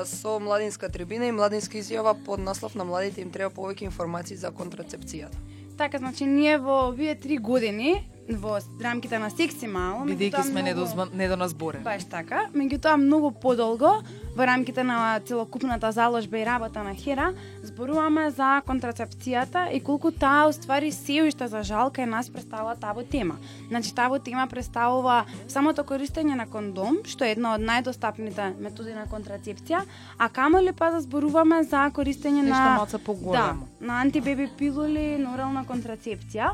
со 0.04 0.38
младинска 0.40 0.88
трибина 0.88 1.26
и 1.26 1.32
младинска 1.32 1.78
изјава 1.78 2.14
под 2.24 2.40
наслов 2.40 2.74
на 2.74 2.84
младите 2.84 3.20
им 3.20 3.30
треба 3.30 3.54
повеќе 3.54 3.84
информации 3.84 4.36
за 4.36 4.50
контрацепцијата. 4.50 5.36
Така, 5.78 5.98
значи 5.98 6.26
ние 6.26 6.58
во 6.58 6.88
овие 6.88 7.14
три 7.14 7.38
години 7.38 8.08
во 8.28 8.58
рамките 8.82 9.18
на 9.18 9.30
секси 9.30 9.66
мало, 9.66 10.04
Бидејќи 10.06 10.42
сме 10.42 10.62
многу- 10.62 11.14
недоназборени. 11.14 11.84
Баш 11.84 12.04
така, 12.10 12.46
меѓутоа 12.54 12.96
многу 12.96 13.30
подолго 13.30 14.02
во 14.36 14.46
рамките 14.46 14.82
на 14.82 15.20
целокупната 15.20 15.92
заложба 15.92 16.38
и 16.38 16.44
работа 16.46 16.82
на 16.82 16.94
Хера 16.94 17.32
зборуваме 17.62 18.30
за 18.30 18.62
контрацепцијата 18.66 19.70
и 19.72 19.80
колку 19.80 20.10
таа 20.10 20.48
уствари 20.48 20.92
се 20.92 21.22
уште 21.22 21.48
за 21.48 21.62
жалка 21.62 22.02
е 22.02 22.06
нас 22.06 22.30
представува 22.30 22.74
табу 22.76 23.02
тема. 23.02 23.36
Значи 23.68 23.94
табу 23.94 24.18
тема 24.18 24.46
представува 24.46 25.24
самото 25.48 25.84
користење 25.84 26.34
на 26.34 26.46
кондом, 26.46 26.98
што 27.04 27.24
е 27.24 27.30
една 27.32 27.54
од 27.54 27.60
најдостапните 27.60 28.58
методи 28.60 28.92
на 28.94 29.06
контрацепција, 29.06 29.82
а 30.18 30.28
камоли 30.28 30.72
па 30.72 30.90
да 30.90 31.00
зборуваме 31.00 31.62
за 31.64 31.90
користење 31.94 32.42
Нешто 32.42 32.58
на 32.58 32.76
малце 32.76 32.98
поголемо. 32.98 33.68
Да, 33.80 33.86
на 33.86 34.00
антибеби 34.00 34.48
пилули, 34.58 35.16
на 35.18 35.34
орална 35.34 35.64
контрацепција. 35.64 36.50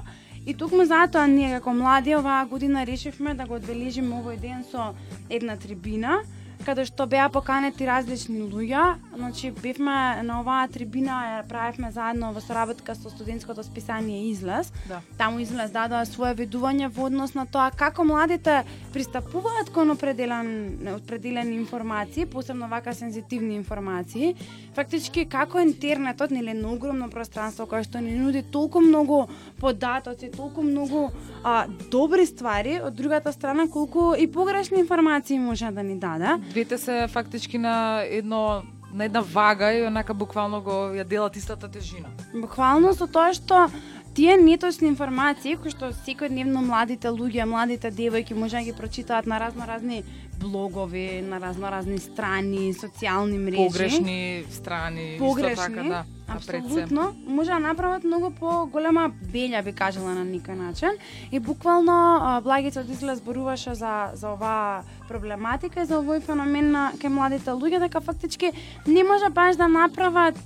И 0.46 0.54
токму 0.54 0.84
затоа 0.84 1.26
ние 1.30 1.52
како 1.54 1.72
млади 1.74 2.16
оваа 2.18 2.46
година 2.50 2.86
решивме 2.86 3.34
да 3.34 3.46
го 3.46 3.54
одбележиме 3.60 4.16
овој 4.18 4.40
ден 4.42 4.64
со 4.70 4.92
една 5.30 5.56
трибина 5.56 6.22
каде 6.62 6.84
што 6.86 7.06
беа 7.06 7.28
поканети 7.32 7.86
различни 7.86 8.40
луѓе, 8.42 8.96
значи 9.16 9.50
бевме 9.50 10.22
на 10.22 10.40
оваа 10.40 10.68
трибина 10.68 11.18
ја 11.26 11.40
правевме 11.48 11.90
заедно 11.92 12.32
во 12.32 12.40
соработка 12.40 12.94
со 12.94 13.10
студентското 13.10 13.62
списание 13.62 14.30
Излез. 14.30 14.72
Да. 14.88 15.00
Таму 15.18 15.42
Излез 15.42 15.70
дадоа 15.74 16.04
свое 16.06 16.34
видување 16.38 16.88
во 16.88 17.06
однос 17.10 17.34
на 17.34 17.46
тоа 17.46 17.70
како 17.70 18.04
младите 18.04 18.62
пристапуваат 18.92 19.70
кон 19.74 19.90
определен 19.90 20.88
определени 20.94 21.56
информации, 21.56 22.26
посебно 22.26 22.68
вака 22.68 22.94
сензитивни 22.94 23.56
информации. 23.56 24.36
Фактички 24.74 25.26
како 25.28 25.60
интернетот 25.60 26.30
нели 26.30 26.54
на 26.54 26.72
огромно 26.72 27.10
пространство 27.10 27.66
кое 27.66 27.84
што 27.84 28.00
ни 28.00 28.14
нуди 28.16 28.42
толку 28.42 28.80
многу 28.80 29.28
податоци, 29.60 30.30
толку 30.30 30.62
многу 30.62 31.10
а, 31.44 31.66
добри 31.90 32.26
ствари, 32.26 32.78
од 32.80 32.94
другата 32.94 33.32
страна 33.32 33.68
колку 33.68 34.14
и 34.14 34.26
погрешни 34.26 34.80
информации 34.80 35.38
може 35.38 35.70
да 35.70 35.82
ни 35.82 35.98
даде. 35.98 36.38
Двете 36.52 36.78
се 36.78 37.08
фактички 37.08 37.58
на 37.58 38.02
едно 38.04 38.62
на 38.94 39.04
една 39.04 39.20
вага 39.20 39.72
и 39.72 39.86
онака 39.86 40.14
буквално 40.14 40.60
го 40.60 40.92
ја 40.92 41.04
делат 41.08 41.36
истата 41.36 41.68
тежина. 41.68 42.08
Буквално 42.34 42.92
со 42.92 43.06
тоа 43.08 43.32
што 43.32 43.70
тие 44.14 44.36
неточни 44.36 44.88
информации 44.88 45.56
кои 45.56 45.72
што 45.72 45.92
секојдневно 46.04 46.60
младите 46.66 47.08
луѓе, 47.08 47.46
младите 47.48 47.90
девојки 47.90 48.34
може 48.34 48.60
да 48.60 48.64
ги 48.64 48.72
прочитаат 48.76 49.26
на 49.26 49.40
разно 49.40 49.66
разни 49.66 50.02
блогови, 50.40 51.22
на 51.22 51.40
разно 51.40 51.70
разни 51.70 51.98
страни, 51.98 52.72
социјални 52.74 53.38
мрежи. 53.38 53.68
Погрешни 53.68 54.44
страни, 54.50 55.16
погрешни, 55.18 55.52
исто 55.52 55.62
така, 55.62 55.88
да. 55.88 56.04
Апсолутно, 56.28 57.14
може 57.26 57.50
да 57.50 57.58
направат 57.58 58.04
многу 58.04 58.30
поголема 58.30 59.10
белја, 59.32 59.62
би 59.64 59.72
кажала 59.72 60.14
на 60.16 60.24
никој 60.24 60.56
начин. 60.56 60.96
И 61.30 61.40
буквално 61.40 62.40
Благица 62.44 62.80
од 62.80 62.90
изглед 62.90 63.18
зборуваше 63.20 63.74
за, 63.74 64.12
за 64.14 64.32
оваа 64.32 64.82
проблематика 65.08 65.82
и 65.82 65.86
за 65.86 66.00
овој 66.00 66.24
феномен 66.24 66.72
на 66.72 66.92
кај 66.96 67.12
младите 67.12 67.52
луѓе, 67.52 67.82
дека 67.84 68.00
фактички 68.00 68.52
не 68.86 69.04
може 69.04 69.28
баш 69.28 69.56
да 69.56 69.68
направат 69.68 70.40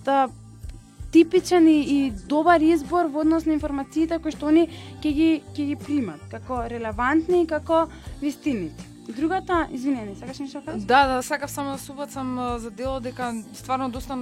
типичен 1.16 1.68
и, 1.68 1.80
и 1.80 2.10
добар 2.28 2.60
избор 2.60 3.08
во 3.12 3.22
однос 3.24 3.46
на 3.48 3.56
информациите 3.56 4.18
кои 4.20 4.34
што 4.34 4.50
они 4.52 4.66
ќе 5.00 5.14
ги 5.20 5.30
ќе 5.56 5.70
ги 5.70 5.78
примат 5.86 6.28
како 6.32 6.60
релевантни 6.68 7.44
и 7.44 7.48
како 7.48 7.86
вистините. 8.20 8.95
Другата, 9.08 9.68
извинени, 9.72 10.16
сакаш 10.16 10.38
нешто 10.38 10.60
да 10.60 10.64
кажеш? 10.64 10.82
Да, 10.82 11.06
да, 11.06 11.22
сакав 11.22 11.50
само 11.50 11.72
да 11.72 11.78
се 11.78 11.92
убацам 11.92 12.38
а, 12.38 12.58
за 12.58 12.70
дело 12.70 13.00
дека 13.00 13.42
стварно 13.54 13.90
доста 13.90 14.18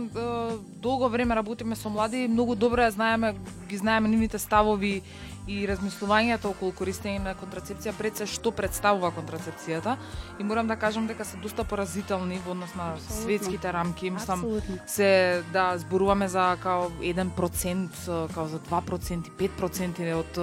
долго 0.83 1.09
време 1.09 1.37
работиме 1.37 1.77
со 1.77 1.89
млади 1.89 2.29
многу 2.29 2.55
добро 2.55 2.85
ја 2.85 2.89
знаеме, 2.93 3.35
ги 3.69 3.77
знаеме 3.77 4.09
нивните 4.09 4.39
ставови 4.39 5.03
и 5.49 5.65
размислувањето 5.69 6.53
околу 6.53 6.73
користење 6.73 7.21
на 7.25 7.35
контрацепција 7.37 7.93
пред 7.97 8.17
се 8.17 8.27
што 8.27 8.53
представува 8.53 9.13
контрацепцијата 9.13 9.97
и 10.41 10.45
морам 10.45 10.69
да 10.69 10.77
кажам 10.77 11.07
дека 11.07 11.25
се 11.25 11.37
доста 11.37 11.65
поразителни 11.65 12.41
во 12.45 12.53
однос 12.53 12.75
на 12.75 12.93
Апсолутно. 12.93 13.23
светските 13.23 13.73
рамки, 13.73 14.11
мислам 14.11 14.45
се 14.87 15.43
да 15.53 15.79
зборуваме 15.79 16.29
за 16.29 16.57
као 16.63 16.91
1%, 17.01 18.09
а, 18.09 18.29
као 18.35 18.49
за 18.49 18.59
2%, 18.59 19.31
5% 19.37 20.13
од 20.15 20.39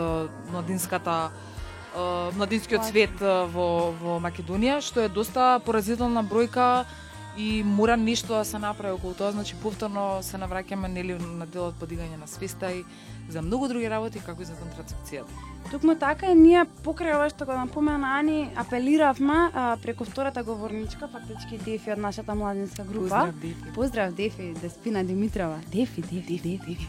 младинската 0.52 1.32
младинскиот 1.96 2.86
цвет 2.88 3.10
свет 3.18 3.22
во 3.54 3.92
во 3.92 4.20
Македонија, 4.24 4.82
што 4.82 5.02
е 5.02 5.10
доста 5.10 5.60
поразителна 5.66 6.24
бројка 6.24 6.86
и 7.38 7.64
мора 7.64 7.98
нешто 7.98 8.34
да 8.34 8.46
се 8.46 8.60
направи 8.60 8.96
околу 8.96 9.14
тоа, 9.14 9.32
значи 9.32 9.56
повторно 9.56 10.24
се 10.24 10.38
навраќаме 10.38 10.88
нели 10.88 11.18
на 11.20 11.46
делот 11.46 11.76
подигање 11.80 12.20
на 12.20 12.28
свеста 12.28 12.72
и 12.72 12.84
за 13.30 13.42
многу 13.42 13.68
други 13.68 13.90
работи 13.90 14.20
како 14.26 14.42
и 14.42 14.46
за 14.46 14.54
контрацепцијата. 14.60 15.51
Токму 15.72 15.96
така 15.96 16.32
и 16.32 16.36
ние 16.36 16.66
покрај 16.84 17.16
ова 17.16 17.30
што 17.32 17.46
го 17.46 17.56
напомена 17.56 18.18
Ани, 18.20 18.50
апелиравме 18.60 19.52
а, 19.54 19.78
преку 19.84 20.04
втората 20.04 20.44
говорничка, 20.44 21.08
фактички 21.08 21.58
Дефи 21.58 21.94
од 21.94 22.00
нашата 22.02 22.36
младинска 22.36 22.84
група. 22.84 23.08
Поздрав, 23.08 23.36
Дефи. 23.42 23.74
Поздрав 23.76 24.14
Дефи, 24.14 24.54
Деспина 24.62 25.04
Димитрова. 25.04 25.60
Дефи, 25.72 26.02
Дефи, 26.02 26.40
Дефи, 26.44 26.60
Дефи. 26.68 26.88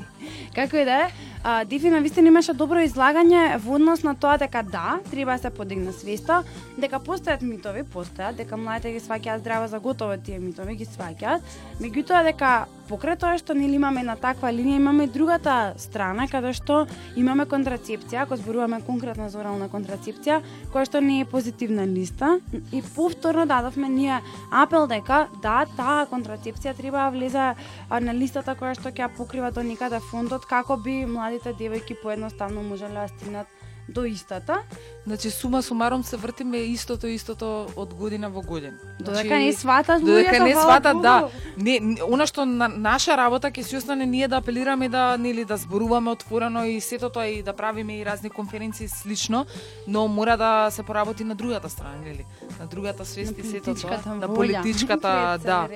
Како 0.55 0.77
и 0.77 0.85
да 0.85 0.97
е, 1.05 1.11
а, 1.45 1.65
Дефи 1.65 1.91
навистина 1.91 2.29
имаше 2.29 2.55
добро 2.55 2.83
излагање 2.83 3.59
во 3.63 3.77
однос 3.79 4.03
на 4.03 4.15
тоа 4.15 4.39
дека 4.39 4.63
да, 4.63 4.99
треба 5.11 5.37
да 5.37 5.39
се 5.39 5.51
подигне 5.51 5.93
свеста, 5.93 6.43
дека 6.79 6.99
постојат 6.99 7.43
митови, 7.47 7.85
постојат, 7.85 8.41
дека 8.41 8.57
младите 8.57 8.97
ги 8.97 9.05
сваќаат 9.05 9.45
здраво 9.45 9.69
за 9.69 9.79
готово 9.79 10.17
тие 10.17 10.41
митови, 10.43 10.75
ги 10.77 10.87
сваќаат, 10.91 11.43
меѓутоа 11.79 12.25
дека 12.33 12.67
покрај 12.89 13.17
тоа 13.21 13.39
што 13.41 13.55
нели 13.55 13.79
имаме 13.79 14.03
на 14.07 14.17
таква 14.21 14.51
линија, 14.53 14.81
имаме 14.81 15.05
и 15.07 15.13
другата 15.13 15.75
страна 15.79 16.27
каде 16.31 16.53
што 16.57 16.87
имаме 17.17 17.47
контрацепција, 17.49 18.25
ако 18.25 18.37
зборуваме 18.37 18.83
конкретно 18.87 19.29
за 19.31 19.41
орална 19.41 19.69
контрацепција, 19.73 20.41
која 20.73 20.89
што 20.89 21.01
не 21.01 21.21
е 21.21 21.29
позитивна 21.29 21.87
листа. 21.87 22.39
И 22.73 22.83
повторно 22.83 23.47
дадовме 23.47 23.89
ние 23.89 24.21
апел 24.51 24.87
дека 24.87 25.27
да, 25.43 25.65
таа 25.77 26.07
контрацепција 26.11 26.77
треба 26.77 27.07
да 27.07 27.11
влезе 27.11 27.49
на 27.91 28.15
листата 28.15 28.57
која 28.59 28.75
што 28.79 28.91
ќе 28.91 29.11
покрива 29.17 29.51
до 29.51 29.63
никаде 29.63 30.01
фондот 30.11 30.47
како 30.47 30.77
би 30.77 31.03
младите 31.07 31.55
девојки 31.55 31.99
поедноставно 32.03 32.63
можеле 32.63 33.07
да 33.07 33.09
стигнат 33.09 33.62
до 33.89 34.05
истата. 34.05 34.59
Значи 35.07 35.31
сума 35.31 35.63
сумаром 35.63 36.05
се 36.05 36.17
вртиме 36.17 36.57
истото 36.57 37.07
истото 37.07 37.67
од 37.77 37.95
година 37.95 38.31
во 38.31 38.43
година. 38.43 38.79
Додека 39.01 39.39
не 39.39 39.53
сватат 39.53 40.01
Значи, 40.01 40.13
Додека 40.13 40.37
луѓето, 40.37 40.45
не 40.45 40.55
сватат, 40.55 41.03
да. 41.03 41.29
Не, 41.57 41.81
не, 41.81 42.03
она 42.03 42.27
што 42.27 42.47
на, 42.47 42.69
наша 42.69 43.17
работа 43.17 43.51
ќе 43.51 43.63
се 43.63 43.77
остане 43.77 44.07
ние 44.07 44.29
да 44.29 44.39
апелираме 44.39 44.89
да 44.89 45.17
нели 45.19 45.45
да 45.45 45.57
зборуваме 45.57 46.11
отворено 46.11 46.65
и 46.65 46.81
сето 46.81 47.11
тоа 47.11 47.27
и 47.27 47.43
да 47.43 47.53
правиме 47.53 47.99
и 47.99 48.07
разни 48.07 48.31
конференции 48.31 48.89
слично, 48.89 49.47
но 49.87 50.09
мора 50.09 50.37
да 50.37 50.71
се 50.71 50.83
поработи 50.83 51.25
на 51.25 51.35
другата 51.35 51.69
страна, 51.69 51.97
нели? 52.05 52.27
На 52.61 52.67
другата 52.67 53.05
свест 53.05 53.39
и 53.39 53.43
сето 53.43 53.75
тоа, 53.75 54.15
на 54.15 54.35
политичката, 54.35 55.39
да, 55.45 55.69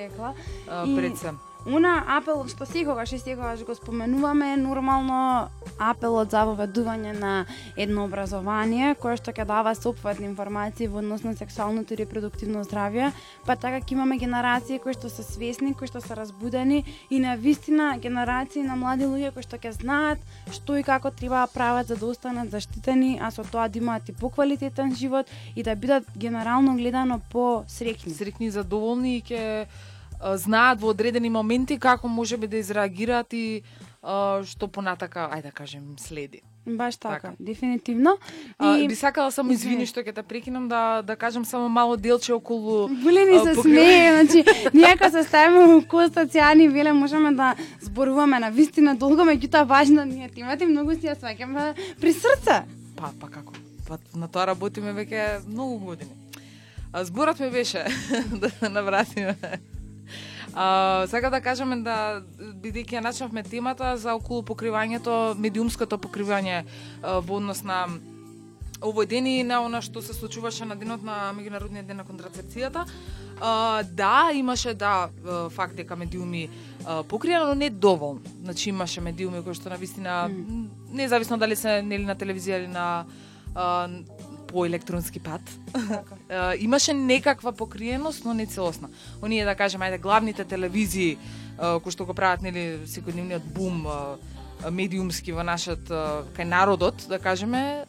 пред 0.95 1.17
се. 1.17 1.31
Уна 1.67 1.97
апел 2.15 2.45
што 2.47 2.63
секогаш 2.63 3.11
и 3.11 3.17
секогаш 3.19 3.59
го 3.67 3.73
споменуваме 3.75 4.53
е 4.53 4.57
нормално 4.57 5.49
апелот 5.83 6.31
за 6.31 6.45
воведување 6.47 7.11
на 7.19 7.31
едно 7.75 8.05
образование 8.07 8.93
кое 8.95 9.17
што 9.19 9.33
ќе 9.35 9.43
дава 9.49 9.73
сопфатни 9.75 10.29
информации 10.29 10.87
во 10.87 11.01
однос 11.01 11.25
на 11.27 11.33
сексуалното 11.35 11.91
и 11.91 11.97
репродуктивно 11.99 12.61
здравје, 12.63 13.09
па 13.43 13.57
така 13.59 13.81
ќе 13.83 13.97
имаме 13.97 14.15
генерации 14.21 14.79
кои 14.79 14.95
што 14.95 15.11
се 15.11 15.25
свесни, 15.27 15.73
кои 15.75 15.91
што 15.91 15.99
се 15.99 16.15
разбудени 16.15 16.85
и 17.09 17.19
на 17.19 17.35
вистина 17.35 17.89
генерации 17.99 18.63
на 18.63 18.79
млади 18.79 19.03
луѓе 19.03 19.33
кои 19.35 19.43
што 19.43 19.59
ќе 19.59 19.75
знаат 19.75 20.23
што 20.55 20.79
и 20.79 20.87
како 20.87 21.11
треба 21.11 21.43
да 21.43 21.51
прават 21.51 21.91
за 21.91 21.99
да 21.99 22.05
останат 22.07 22.47
заштитени, 22.47 23.19
а 23.19 23.27
со 23.27 23.43
тоа 23.43 23.67
да 23.67 23.83
имаат 23.83 24.07
и 24.07 24.15
поквалитетен 24.15 24.95
живот 24.95 25.27
и 25.55 25.67
да 25.67 25.75
бидат 25.75 26.07
генерално 26.15 26.79
гледано 26.79 27.19
по 27.29 27.65
Срекни 27.67 28.15
Срекни 28.15 28.51
задоволни 28.55 29.17
и 29.17 29.21
ќе 29.21 29.27
ке 29.27 29.67
знаат 30.21 30.81
во 30.81 30.89
одредени 30.89 31.29
моменти 31.29 31.79
како 31.79 32.07
можеби 32.07 32.47
да 32.47 32.57
изреагираат 32.57 33.33
и 33.33 33.63
а, 34.01 34.43
што 34.43 34.67
понатака, 34.67 35.29
ајде 35.33 35.49
да 35.49 35.51
кажем, 35.51 35.95
следи. 35.99 36.41
Баш 36.67 36.97
така, 36.97 37.15
Така. 37.15 37.33
дефинитивно. 37.39 38.17
А, 38.57 38.77
И 38.77 38.87
би 38.87 38.95
сакала 38.95 39.31
само 39.31 39.51
извини 39.51 39.85
што 39.85 40.03
ќе 40.03 40.11
те 40.15 40.23
прекинам 40.23 40.67
да 40.67 41.01
да 41.01 41.15
кажам 41.15 41.45
само 41.45 41.69
мало 41.69 41.95
делче 41.97 42.33
околу 42.33 42.87
Були 42.87 43.23
ни 43.25 43.39
се 43.39 43.61
смее, 43.61 44.11
значи, 44.23 44.43
ние 44.73 44.91
кога 44.97 45.09
се 45.09 45.23
ставиме 45.23 45.65
во 45.65 45.81
коста 45.87 46.27
Ани 46.41 46.67
веле 46.67 46.93
можеме 46.93 47.31
да 47.31 47.55
зборуваме 47.81 48.39
на 48.39 48.51
вистина 48.51 48.95
долго, 48.95 49.21
меѓутоа 49.21 49.63
важно 49.63 50.05
ни 50.05 50.25
е 50.25 50.29
темата 50.29 50.63
и 50.63 50.67
многу 50.67 50.91
си 50.91 51.07
ја 51.07 51.15
сваќаме 51.15 51.73
при 52.01 52.13
срце. 52.13 52.63
Па, 52.97 53.11
па 53.19 53.29
како? 53.29 53.53
Па, 53.87 53.97
на 54.15 54.27
тоа 54.27 54.45
работиме 54.47 54.91
веќе 54.91 55.47
многу 55.47 55.79
години. 55.79 56.11
А 56.93 57.03
зборот 57.03 57.39
ми 57.39 57.49
беше 57.49 57.85
да 58.41 58.49
се 58.49 58.69
навратиме. 58.69 59.35
А, 60.59 61.05
сега 61.07 61.29
да 61.29 61.37
кажеме 61.37 61.75
да 61.85 62.23
бидејќи 62.41 62.97
ја 62.97 63.01
начнавме 63.05 63.43
темата 63.45 63.91
за 64.01 64.15
околу 64.17 64.41
покривањето, 64.41 65.37
медиумското 65.37 65.99
покривање 66.01 66.63
а, 66.63 67.19
во 67.21 67.37
однос 67.37 67.61
на 67.61 67.83
овој 68.81 69.05
ден 69.05 69.27
и 69.29 69.43
на 69.45 69.59
она 69.61 69.83
што 69.85 70.01
се 70.01 70.17
случуваше 70.17 70.65
на 70.65 70.73
денот 70.75 71.03
на 71.05 71.29
меѓународниот 71.37 71.85
ден 71.85 72.01
на 72.01 72.05
контрацепцијата. 72.09 72.87
А, 73.37 73.83
да, 73.83 74.31
имаше 74.33 74.73
да 74.73 75.11
факт 75.53 75.77
дека 75.77 75.93
медиуми 75.95 76.47
покрија, 77.05 77.45
но 77.45 77.53
не 77.53 77.69
доволно. 77.69 78.25
Значи 78.41 78.69
имаше 78.69 79.01
медиуми 79.01 79.43
кои 79.45 79.53
што 79.53 79.69
на 79.69 79.77
вистина 79.77 80.25
М. 80.25 80.69
независно 80.89 81.37
дали 81.37 81.55
се 81.55 81.83
нели 81.85 82.05
на 82.05 82.15
телевизија 82.15 82.63
или 82.63 82.67
на 82.67 83.05
а, 83.53 83.89
по 84.47 84.65
електронски 84.65 85.19
пат. 85.19 85.41
А, 86.29 86.55
имаше 86.59 86.93
некаква 86.93 87.53
покриеност, 87.53 88.25
но 88.25 88.33
не 88.33 88.45
целосна. 88.45 88.89
Оние 89.23 89.45
да 89.45 89.55
кажеме 89.55 89.85
ајде 89.87 89.99
главните 90.01 90.43
телевизии 90.43 91.17
кои 91.57 91.91
што 91.91 92.05
го 92.05 92.13
прават 92.13 92.43
нели 92.43 92.83
секојдневниот 92.85 93.45
бум 93.55 93.87
медиумски 94.71 95.31
во 95.31 95.43
нашиот 95.43 95.91
а, 95.91 96.23
кај 96.33 96.43
народот, 96.45 97.05
да 97.07 97.19
кажеме, 97.19 97.85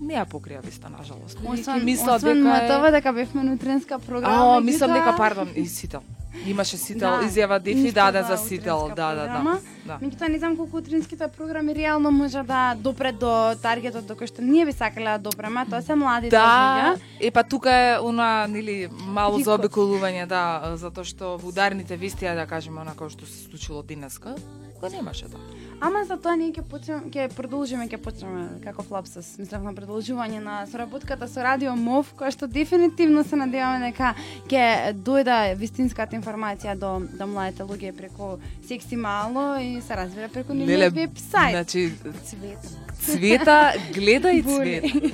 не 0.00 0.14
ја 0.14 0.26
покрија 0.26 0.60
виста 0.62 0.88
нажалост. 0.88 1.38
Освен, 1.38 1.84
Мислам 1.84 2.16
освен 2.16 2.42
дека 2.42 2.56
е- 2.56 2.68
МТВ, 2.68 2.90
дека 2.90 3.12
бевме 3.12 3.42
нутренска 3.44 3.98
програма. 3.98 4.56
А, 4.56 4.60
мислам 4.60 4.90
тоа- 4.90 4.94
дека 4.96 5.16
пардон, 5.16 5.48
и 5.54 5.66
Сител. 5.66 6.02
Имаше 6.46 6.76
Сител, 6.76 7.10
Да, 7.10 7.22
изјава 7.24 7.58
Дефи 7.58 7.92
даде 7.92 8.22
за 8.22 8.36
Сител, 8.36 8.88
да, 8.88 9.14
да, 9.14 9.26
да. 9.26 9.58
да. 9.86 9.98
Меѓутоа 9.98 10.28
не 10.28 10.38
знам 10.38 10.56
колку 10.56 10.76
утринските 10.76 11.28
програми 11.28 11.74
реално 11.74 12.10
може 12.10 12.42
да 12.42 12.74
допред 12.74 13.18
до 13.18 13.56
таргетот 13.56 14.06
до 14.06 14.14
кој 14.14 14.26
што 14.26 14.42
ние 14.42 14.66
би 14.66 14.72
сакале 14.72 15.10
да 15.10 15.18
допрема, 15.20 15.66
тоа 15.66 15.82
се 15.82 15.94
младите 15.94 16.30
Да, 16.30 16.94
луѓе. 16.94 17.00
е 17.20 17.30
па 17.30 17.42
тука 17.42 17.70
е 17.70 17.98
она 17.98 18.46
нели 18.46 18.88
мало 18.92 19.40
заобиколување, 19.40 20.26
да, 20.26 20.42
затоа 20.76 21.04
што 21.04 21.38
во 21.38 21.48
ударните 21.48 21.96
вести, 21.96 22.24
да 22.26 22.46
кажеме 22.46 22.80
она 22.80 22.92
кој 22.92 23.08
што 23.08 23.26
се 23.26 23.48
случило 23.48 23.82
денеска, 23.82 24.36
го 24.80 24.88
немаше 24.88 25.26
тоа. 25.28 25.40
Ама 25.80 26.04
за 26.04 26.16
тоа 26.18 26.34
ние 26.36 26.50
ќе 26.50 26.62
почнеме, 26.66 27.06
ќе 27.10 27.28
продолжиме, 27.36 27.86
ќе 27.86 27.98
почнеме 28.02 28.46
како 28.64 28.82
лапсус, 28.90 29.38
мислев 29.38 29.62
на 29.62 29.70
продолжување 29.74 30.40
на 30.42 30.66
соработката 30.66 31.28
со 31.30 31.42
Радио 31.42 31.76
МОВ, 31.76 32.10
која 32.18 32.32
што 32.34 32.48
дефинитивно 32.50 33.22
се 33.24 33.36
надеваме 33.38 33.92
дека 33.92 34.14
ќе 34.50 34.92
дојде 34.94 35.54
вистинската 35.56 36.16
информација 36.18 36.74
до 36.74 36.98
до 37.14 37.26
младите 37.26 37.62
луѓе 37.62 37.92
преку 37.94 38.38
секси 38.66 38.96
мало 38.96 39.56
и 39.62 39.80
се 39.80 39.94
разбира 39.96 40.28
преку 40.28 40.52
нивниот 40.54 40.92
веб 40.94 41.14
сајт. 41.14 41.50
значи 41.50 41.92
Цвет. 42.24 42.58
цвета 43.00 43.72
гледа 43.94 44.30
и 44.32 44.42
Боли. 44.42 44.80
цвет. 44.80 45.12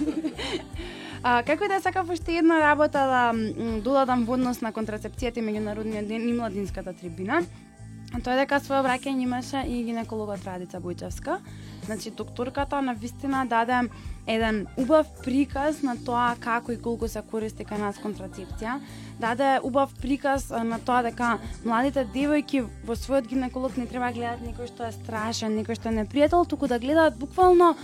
А, 1.26 1.42
како 1.42 1.64
и 1.64 1.68
да 1.68 1.80
сакав 1.80 2.11
уште 2.12 2.37
една 2.37 2.59
работа 2.61 2.99
да 3.09 3.33
м, 3.33 3.80
додадам 3.80 4.25
во 4.28 4.35
однос 4.37 4.61
на 4.61 4.73
контрацепцијата 4.76 5.40
и 5.40 5.42
меѓународниот 5.42 6.06
ден 6.06 6.28
и 6.28 6.33
младинската 6.33 6.92
трибина. 6.92 7.42
Тоа 8.14 8.37
е 8.37 8.44
дека 8.44 8.61
своја 8.62 8.85
враќање 8.87 9.25
имаше 9.26 9.61
и 9.66 9.80
гинекологот 9.83 10.44
Радица 10.47 10.78
Бујчевска. 10.78 11.40
Значи, 11.85 12.12
докторката 12.14 12.80
на 12.80 12.94
вистина 12.94 13.42
даде 13.47 13.88
еден 14.26 14.66
убав 14.78 15.06
приказ 15.25 15.83
на 15.83 15.97
тоа 15.97 16.37
како 16.40 16.73
и 16.73 16.78
колку 16.78 17.09
се 17.09 17.25
користи 17.30 17.66
кај 17.66 17.80
нас 17.83 17.99
контрацепција. 17.99 18.78
Даде 19.18 19.59
убав 19.66 19.90
приказ 19.99 20.47
на 20.50 20.78
тоа 20.78 21.02
дека 21.02 21.38
младите 21.64 22.06
девојки 22.14 22.62
во 22.87 22.94
својот 22.94 23.26
гинеколог 23.26 23.76
не 23.76 23.87
треба 23.90 24.12
да 24.12 24.16
гледат 24.16 24.47
некој 24.47 24.71
што 24.71 24.87
е 24.87 24.94
страшен, 24.94 25.59
некој 25.59 25.75
што 25.75 25.90
е 25.90 25.99
непријател, 25.99 26.47
туку 26.47 26.71
да 26.71 26.78
гледаат 26.78 27.18
буквално 27.18 27.74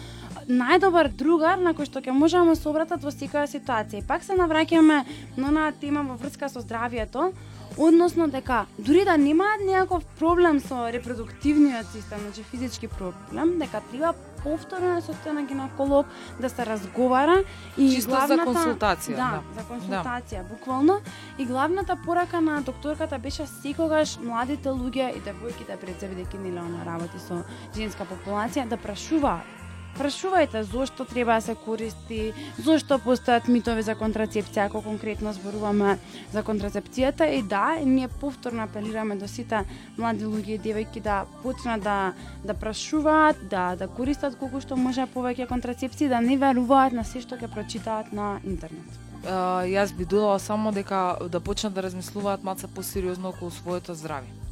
најдобар 0.47 1.11
другар 1.11 1.59
на 1.59 1.75
кој 1.75 1.90
што 1.90 2.01
ќе 2.01 2.14
можеме 2.14 2.55
да 2.55 2.57
се 2.57 2.69
обратат 2.71 3.03
во 3.03 3.11
секоја 3.11 3.51
ситуација. 3.51 3.99
И 3.99 4.07
пак 4.07 4.23
се 4.23 4.38
навраќаме 4.38 5.05
на 5.37 5.49
онаа 5.49 5.73
тема 5.73 6.07
во 6.07 6.14
врска 6.14 6.49
со 6.49 6.62
здравието, 6.62 7.33
односно 7.81 8.29
дека 8.29 8.66
дури 8.79 9.05
да 9.05 9.16
немаат 9.16 9.61
некаков 9.64 10.05
проблем 10.19 10.61
со 10.61 10.93
репродуктивниот 10.93 11.87
систем, 11.93 12.19
значи 12.21 12.43
физички 12.43 12.88
проблем, 12.88 13.59
дека 13.59 13.81
треба 13.90 14.14
повторно 14.43 15.01
да 15.01 15.12
отиде 15.12 15.33
на 15.33 15.43
гинеколог, 15.43 16.07
да 16.40 16.49
се 16.51 16.66
разговара 16.66 17.45
и 17.79 17.90
Чисто 17.95 18.11
за 18.11 18.16
главната 18.16 18.51
консултација, 18.51 19.16
Да, 19.16 19.31
да. 19.31 19.40
за 19.57 19.62
консултација, 19.69 20.43
буквално. 20.49 21.01
И 21.38 21.47
главната 21.47 21.97
порака 22.05 22.40
на 22.40 22.61
докторката 22.62 23.19
беше 23.19 23.47
секогаш 23.47 24.19
младите 24.23 24.69
луѓе 24.69 25.16
и 25.16 25.21
девојките 25.21 25.77
пред 25.77 26.01
себе 26.01 26.14
бидејќи 26.14 26.38
нели 26.38 26.59
она 26.59 26.85
работи 26.85 27.19
со 27.19 27.45
женска 27.77 28.05
популација 28.05 28.69
да 28.69 28.77
прашуваат 28.77 29.60
Прашувајте 29.98 30.62
зошто 30.62 31.05
треба 31.05 31.35
да 31.35 31.40
се 31.40 31.55
користи, 31.55 32.33
зошто 32.59 32.98
постојат 33.03 33.48
митови 33.48 33.83
за 33.83 33.96
контрацепција, 33.98 34.66
ако 34.68 34.83
конкретно 34.83 35.33
зборуваме 35.33 35.98
за 36.33 36.42
контрацепцијата 36.46 37.26
и 37.26 37.42
да, 37.42 37.76
ние 37.85 38.09
повторно 38.09 38.62
апелираме 38.62 39.16
до 39.16 39.29
сите 39.29 39.64
млади 39.98 40.24
луѓе 40.24 40.57
и 40.57 40.62
девојки 40.62 41.03
да 41.03 41.24
почнат 41.42 41.83
да 41.83 42.12
да 42.44 42.55
прашуваат, 42.55 43.37
да 43.50 43.76
да 43.76 43.88
користат 43.88 44.38
колку 44.38 44.61
што 44.61 44.76
може 44.76 45.07
повеќе 45.14 45.48
контрацепција, 45.50 46.09
да 46.09 46.20
не 46.20 46.37
веруваат 46.37 46.92
на 46.92 47.05
се 47.05 47.20
што 47.20 47.37
ќе 47.37 47.53
прочитаат 47.53 48.12
на 48.12 48.38
интернет. 48.44 49.00
Uh, 49.20 49.68
јас 49.68 49.92
би 49.92 50.05
додала 50.05 50.38
само 50.38 50.72
дека 50.72 51.18
да 51.29 51.40
почнат 51.40 51.74
да 51.74 51.83
размислуваат 51.83 52.42
маца 52.42 52.68
посериозно 52.68 53.29
околу 53.29 53.50
своето 53.50 53.94
здравје. 53.94 54.50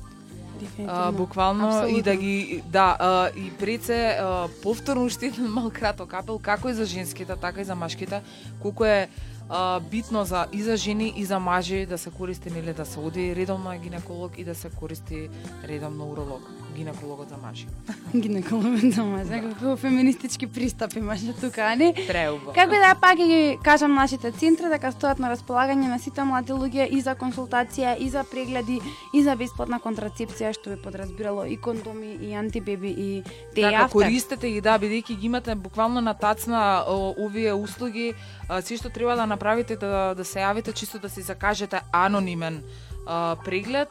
А, 0.87 1.13
буквално 1.13 1.87
и 1.89 2.03
да 2.03 2.17
ги 2.17 2.63
да 2.67 2.97
а, 3.01 3.29
и 3.37 3.51
пред 3.51 3.83
се 3.83 4.09
а, 4.09 4.49
повторно 4.63 5.05
уште 5.05 5.27
еден 5.27 5.47
мал 5.53 5.71
краток 5.71 6.15
апел 6.15 6.39
како 6.39 6.69
и 6.69 6.75
за 6.75 6.85
женските 6.85 7.37
така 7.37 7.61
и 7.61 7.65
за 7.65 7.75
машките 7.75 8.23
колку 8.63 8.85
е 8.85 9.09
а, 9.49 9.81
битно 9.81 10.25
за 10.25 10.47
и 10.53 10.63
за 10.63 10.77
жени 10.77 11.13
и 11.17 11.25
за 11.25 11.39
мажи 11.39 11.87
да 11.87 11.99
се 11.99 12.11
користи 12.11 12.51
нели 12.51 12.73
да 12.73 12.87
се 12.87 13.01
оди 13.01 13.37
редовно 13.37 13.71
на 13.71 13.79
гинеколог 13.79 14.39
и 14.39 14.45
да 14.45 14.55
се 14.55 14.71
користи 14.71 15.29
редовно 15.69 16.11
уролог 16.11 16.43
гинекологот 16.79 17.29
за 17.29 17.37
мажи. 17.37 17.67
гинекологот 18.15 18.93
за 18.95 19.05
мажа, 19.05 19.41
како 19.43 19.77
феминистички 19.77 20.47
пристап 20.47 20.97
имаше 20.97 21.35
тука, 21.41 21.73
а 21.73 21.77
не? 21.77 21.93
Преубаво. 22.07 22.53
Како 22.55 22.79
да 22.83 22.95
пак 23.01 23.19
ги 23.19 23.59
кажам 23.65 23.95
нашите 23.95 24.31
центри 24.33 24.71
дека 24.71 24.93
стојат 24.95 25.19
на 25.19 25.33
располагање 25.35 25.91
на 25.91 25.99
сите 25.99 26.25
млади 26.25 26.55
луѓе 26.55 26.89
и 26.95 27.01
за 27.03 27.17
консултација, 27.19 27.97
и 27.99 28.09
за 28.09 28.25
прегледи, 28.25 28.81
и 29.15 29.23
за 29.23 29.37
бесплатна 29.37 29.81
контрацепција 29.83 30.53
што 30.55 30.75
би 30.75 30.81
подразбирало 30.83 31.45
и 31.45 31.57
кондоми, 31.57 32.15
и 32.23 32.35
антибеби, 32.35 32.95
и 32.97 33.23
те 33.55 33.63
Така, 33.63 33.89
користете 33.93 34.51
ги, 34.51 34.61
да, 34.61 34.79
бидејќи 34.79 35.19
ги 35.19 35.27
имате 35.27 35.55
буквално 35.55 36.01
на 36.01 36.15
тацна 36.15 36.85
овие 36.89 37.55
услуги, 37.55 38.15
се 38.63 38.77
што 38.77 38.89
треба 38.89 39.17
да 39.17 39.27
направите 39.27 39.77
да, 39.77 40.15
да 40.15 40.25
се 40.25 40.41
јавите 40.41 40.73
чисто 40.73 40.99
да 40.99 41.09
си 41.09 41.23
закажете 41.23 41.83
анонимен 41.93 42.63
а, 43.09 43.37
преглед, 43.45 43.89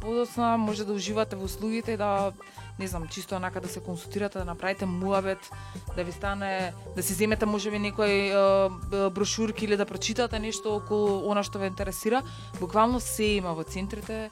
подоцна 0.00 0.56
може 0.58 0.84
да 0.84 0.92
уживате 0.92 1.36
во 1.36 1.44
услугите 1.44 1.92
и 1.92 1.96
да 1.96 2.32
не 2.78 2.86
знам, 2.86 3.08
чисто 3.08 3.36
онака 3.36 3.60
да 3.60 3.68
се 3.68 3.80
консултирате, 3.80 4.38
да 4.38 4.44
направите 4.44 4.86
муабет, 4.86 5.50
да 5.96 6.04
ви 6.04 6.12
стане, 6.12 6.72
да 6.96 7.02
си 7.02 7.14
земете 7.14 7.46
можеби 7.46 7.78
некој 7.78 8.32
а, 8.32 9.10
брошурки 9.10 9.64
или 9.64 9.76
да 9.76 9.86
прочитате 9.86 10.40
нешто 10.40 10.80
околу 10.80 11.28
она 11.30 11.44
што 11.44 11.60
ве 11.60 11.68
интересира. 11.68 12.24
Буквално 12.58 13.00
се 13.00 13.38
има 13.38 13.52
во 13.54 13.62
центрите. 13.62 14.30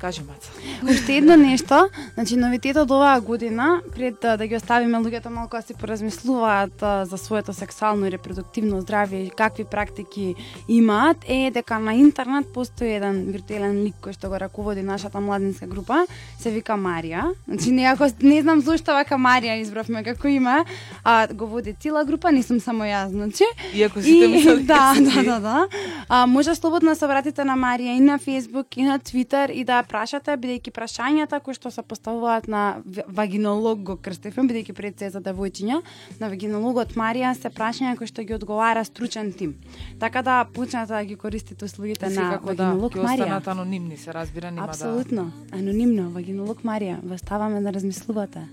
Кажи 0.00 0.22
Маца. 0.22 0.50
Уште 0.90 1.16
едно 1.16 1.36
нешто, 1.36 1.88
значи 2.14 2.36
новитетот 2.36 2.90
оваа 2.90 3.20
година, 3.20 3.82
пред 3.94 4.14
да, 4.22 4.36
да 4.36 4.46
ги 4.46 4.56
оставиме 4.56 4.98
луѓето 4.98 5.28
малку 5.28 5.56
да 5.56 5.62
си 5.62 5.74
поразмислуваат 5.74 6.82
а, 6.82 7.04
за 7.04 7.18
своето 7.18 7.52
сексуално 7.52 8.06
и 8.06 8.10
репродуктивно 8.10 8.80
здравје 8.80 9.26
и 9.26 9.30
какви 9.30 9.64
практики 9.64 10.34
имаат, 10.68 11.16
е 11.28 11.50
дека 11.52 11.78
на 11.78 11.94
интернет 11.94 12.48
постои 12.54 12.96
еден 12.96 13.28
виртуелен 13.28 13.82
лик 13.84 14.00
кој 14.00 14.16
што 14.16 14.32
го 14.32 14.40
раководи 14.40 14.80
нашата 14.80 15.20
младинска 15.20 15.68
група, 15.68 16.06
се 16.40 16.50
вика 16.50 16.80
Марија. 16.80 17.36
Значи 17.44 17.70
неако 17.70 18.08
не 18.22 18.40
знам 18.40 18.64
зошто 18.64 18.96
вака 18.96 19.20
Марија 19.20 19.60
избравме 19.60 20.00
како 20.00 20.32
име, 20.32 20.64
а 21.04 21.28
го 21.28 21.46
води 21.46 21.76
цела 21.76 22.06
група, 22.08 22.32
не 22.32 22.40
сум 22.42 22.60
само 22.60 22.88
јас, 22.88 23.12
значи. 23.12 23.44
Иако 23.76 24.00
сите 24.00 24.32
мислат 24.32 24.64
да, 24.72 24.96
да, 24.96 25.22
да, 25.22 25.38
да. 25.40 25.68
А, 26.08 26.26
може 26.26 26.54
слободно 26.54 26.88
да 26.88 26.96
се 26.96 27.04
обратите 27.04 27.44
на 27.44 27.60
Марија 27.60 27.96
и 27.96 28.00
на 28.00 28.18
Facebook 28.18 28.80
и 28.80 28.82
на 28.82 28.98
Twitter 28.98 29.52
и 29.52 29.64
да 29.64 29.84
прашате, 29.90 30.36
бидејќи 30.40 30.72
прашањата 30.74 31.40
кои 31.42 31.56
што 31.56 31.72
се 31.74 31.82
поставуваат 31.82 32.46
на 32.50 32.82
вагинолог 33.08 33.82
го 33.82 33.96
крстевме, 33.96 34.46
бидејќи 34.50 34.76
пред 34.76 35.02
се 35.02 35.10
за 35.10 35.22
девојчиња, 35.24 35.80
на 36.20 36.30
вагинологот 36.30 36.94
Марија 37.00 37.34
се 37.38 37.50
прашања 37.50 37.96
кои 37.98 38.06
што 38.10 38.24
ги 38.26 38.36
одговара 38.38 38.84
стручен 38.86 39.32
тим. 39.32 39.56
Така 40.00 40.22
да 40.22 40.44
почнете 40.44 40.92
да 40.94 41.04
ги 41.04 41.16
користите 41.16 41.64
услугите 41.64 42.06
на 42.06 42.14
Секако 42.14 42.54
да, 42.54 42.70
вагинолог 42.70 42.94
ќе 42.94 43.04
Марија. 43.04 43.26
останат 43.26 43.48
анонимни, 43.48 43.96
се 43.96 44.14
разбира, 44.14 44.50
нема 44.50 44.66
да... 44.66 44.72
Апсолутно, 44.72 45.30
анонимно, 45.52 46.10
вагинолог 46.14 46.62
Марија, 46.62 47.00
ве 47.02 47.18
ставаме 47.18 47.60
да 47.60 47.72
размислувате. 47.72 48.46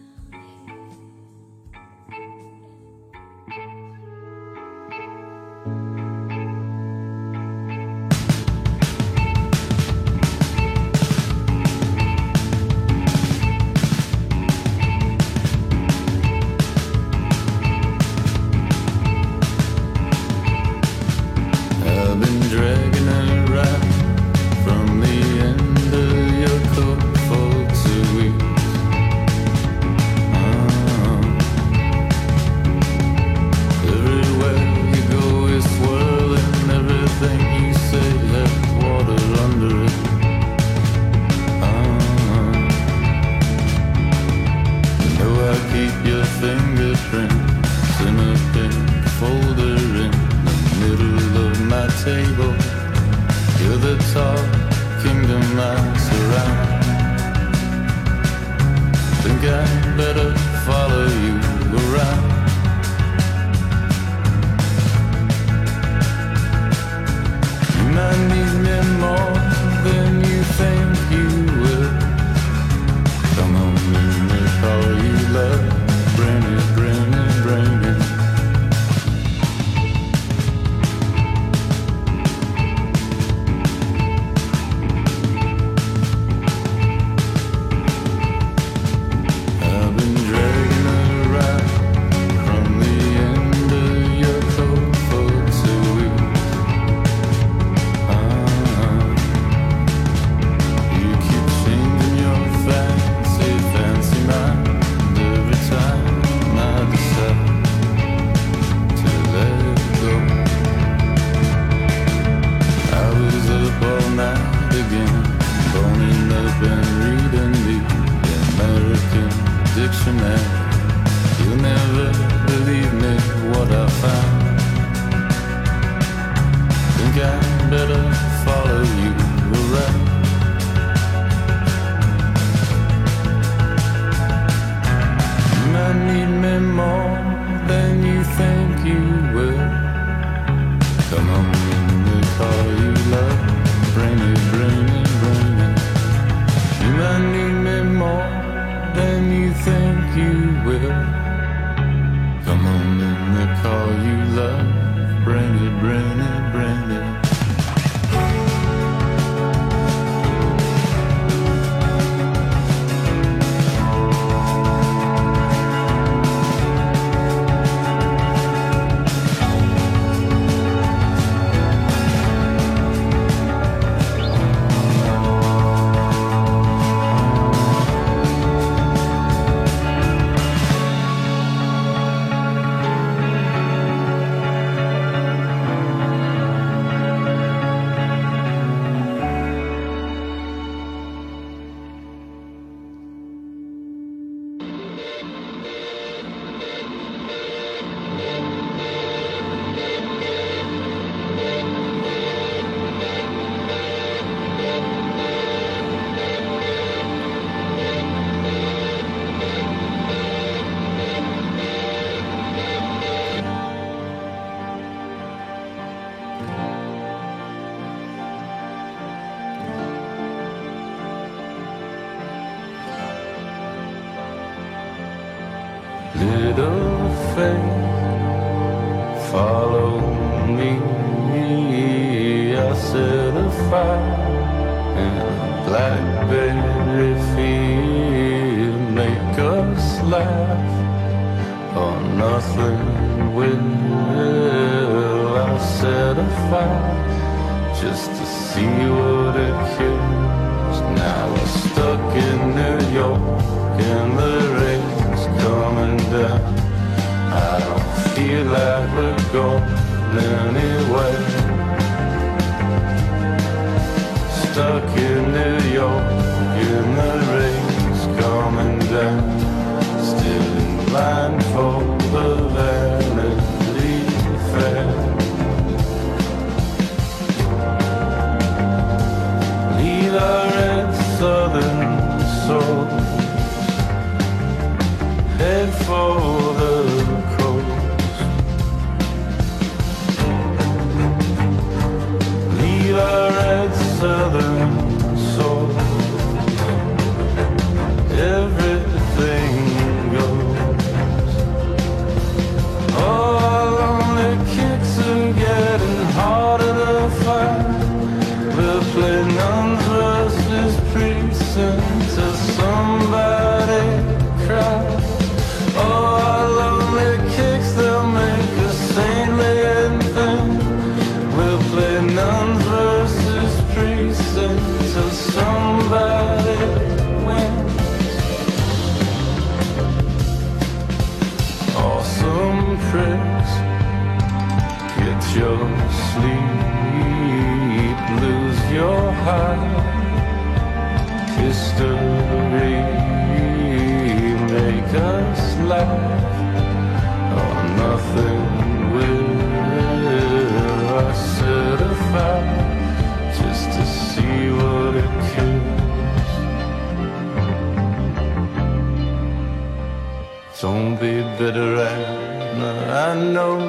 Don't 360.59 360.95
be 360.95 361.21
bitter, 361.37 361.81
Anna. 361.81 362.73
I 363.09 363.13
know 363.33 363.59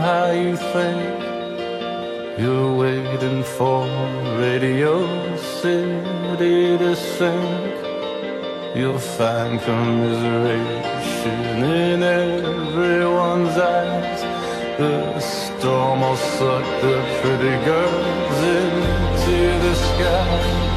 how 0.00 0.32
you 0.32 0.56
think. 0.56 1.20
You're 2.40 2.74
waiting 2.76 3.44
for 3.44 3.86
Radio 4.40 4.92
City 5.36 6.76
to 6.78 6.96
sink. 6.96 7.74
You'll 8.74 8.98
find 8.98 9.60
commiserate 9.60 11.01
in 11.24 12.02
everyone's 12.02 13.56
eyes. 13.56 14.22
The 14.78 15.20
storm 15.20 16.00
will 16.00 16.16
suck 16.16 16.64
the 16.82 16.96
pretty 17.20 17.56
girls 17.64 18.38
into 18.58 19.38
the 19.64 19.74
sky. 19.74 20.68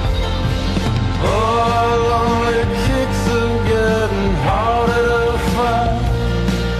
Kicks 2.85 3.23
are 3.29 3.57
getting 3.67 4.33
harder 4.47 5.07
to 5.25 5.37
find. 5.55 6.03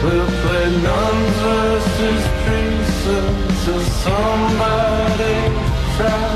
We'll 0.03 0.31
play 0.41 0.67
nuns 0.85 1.35
versus 1.45 2.23
priests 2.43 3.05
until 3.07 3.81
somebody 4.05 5.37
tries. 5.97 6.34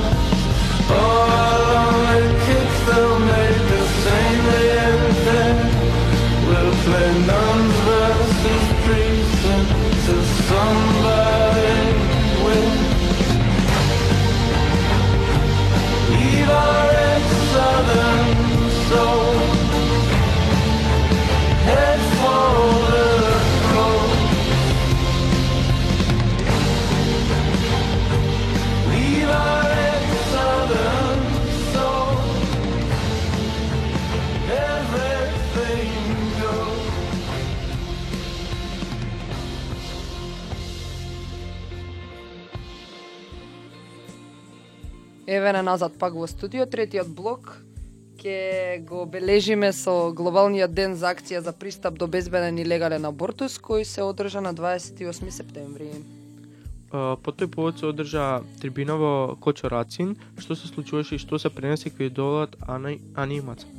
Еве 45.49 45.61
назад 45.61 45.93
пак 45.97 46.13
во 46.13 46.27
студио, 46.29 46.65
третиот 46.69 47.07
блок 47.09 47.55
ќе 48.21 48.83
го 48.85 48.99
обележиме 49.07 49.71
со 49.73 50.11
глобалниот 50.13 50.75
ден 50.77 50.93
за 50.93 51.09
акција 51.09 51.41
за 51.41 51.53
пристап 51.57 51.97
до 51.97 52.05
безбеден 52.05 52.59
и 52.61 52.65
легален 52.67 53.07
абортус 53.09 53.57
кој 53.57 53.81
се 53.81 54.05
одржа 54.05 54.43
на 54.45 54.53
28 54.53 55.33
септември. 55.33 55.89
По 56.91 57.33
тој 57.33 57.49
повод 57.49 57.81
се 57.81 57.89
одржа 57.89 58.43
трибина 58.61 59.01
во 59.01 59.13
Кочорацин, 59.41 60.13
што 60.37 60.53
се 60.53 60.69
случуваше 60.69 61.17
и 61.17 61.25
што 61.25 61.41
се 61.41 61.49
пренесе 61.49 61.89
кај 61.89 62.13
долат 62.13 62.53
Ана, 62.67 62.93
Ани 63.15 63.41
и 63.41 63.41
Маца. 63.41 63.78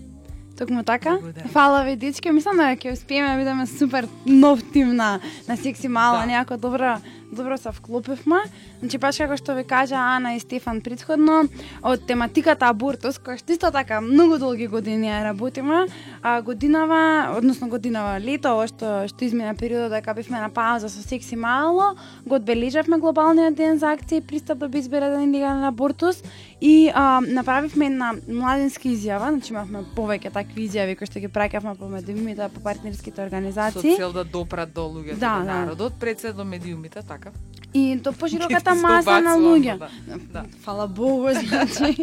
Токму 0.60 0.82
така. 0.84 1.18
Фала 1.52 1.84
ви 1.84 1.96
дечки. 1.96 2.30
Мислам 2.30 2.56
да 2.60 2.76
ќе 2.76 2.92
успееме 2.92 3.32
да 3.32 3.38
бидеме 3.40 3.64
супер 3.66 4.04
нов 4.26 4.60
тим 4.72 4.92
на 4.96 5.20
на 5.48 5.56
секси 5.56 5.88
мала, 5.88 6.20
Да. 6.20 6.26
некако 6.26 6.56
добро 6.56 7.00
добро 7.32 7.56
се 7.58 7.70
вклопивме. 7.72 8.42
Значи 8.80 8.98
баш 8.98 9.18
како 9.22 9.36
што 9.38 9.54
ви 9.54 9.64
кажа 9.64 9.94
Ана 9.94 10.34
и 10.34 10.40
Стефан 10.40 10.80
предходно, 10.80 11.44
од 11.82 12.02
тематиката 12.08 12.66
абортус, 12.66 13.20
која 13.22 13.38
што 13.38 13.52
исто 13.54 13.70
така 13.70 14.00
многу 14.00 14.38
долги 14.38 14.66
години 14.66 15.06
ја 15.06 15.22
работиме, 15.30 15.86
а 16.22 16.40
годинава, 16.42 17.30
односно 17.36 17.68
годинава 17.68 18.18
лето, 18.20 18.54
ова 18.56 18.66
што 18.66 19.06
што 19.06 19.24
измина 19.24 19.54
периодот 19.54 19.94
дека 19.94 20.14
бевме 20.14 20.40
на 20.40 20.48
пауза 20.50 20.88
со 20.88 21.02
секси 21.02 21.36
мало, 21.36 21.94
го 22.26 22.34
одбележавме 22.34 22.98
глобалниот 22.98 23.54
ден 23.54 23.78
за 23.78 23.94
акција 23.94 24.18
и 24.18 24.26
пристап 24.26 24.58
до 24.58 24.68
безбеден 24.68 25.22
и 25.22 25.38
легален 25.38 25.64
абортус 25.64 26.22
и 26.60 26.90
а, 26.94 27.20
направивме 27.20 27.86
една 27.86 28.14
младинска 28.28 28.88
изјава, 28.88 29.30
значи 29.30 29.52
имавме 29.52 29.84
повеќе 29.94 30.32
такви 30.50 30.66
изјави 30.66 30.96
кои 30.98 31.06
што 31.06 31.20
ги 31.22 31.28
праќавме 31.30 31.76
по 31.78 31.88
медиумите, 31.88 32.48
по 32.50 32.60
партнерските 32.60 33.16
Со 33.16 33.22
организации. 33.22 33.96
цел 33.96 34.12
да 34.12 34.24
допрат 34.24 34.72
до 34.74 34.80
луѓето 34.82 35.18
Да, 35.18 35.38
до 35.38 35.44
да. 35.44 35.54
народот, 35.54 35.94
пред 36.00 36.20
се 36.20 36.32
до 36.32 36.44
медиумите, 36.44 37.02
така. 37.02 37.30
И 37.72 37.96
до 37.96 38.12
пошироката 38.12 38.74
маса 38.74 39.20
на 39.20 39.36
луѓе. 39.38 39.78
Да, 39.78 39.88
да. 40.32 40.44
Фала 40.62 40.88
Богу, 40.88 41.28
значи, 41.46 41.96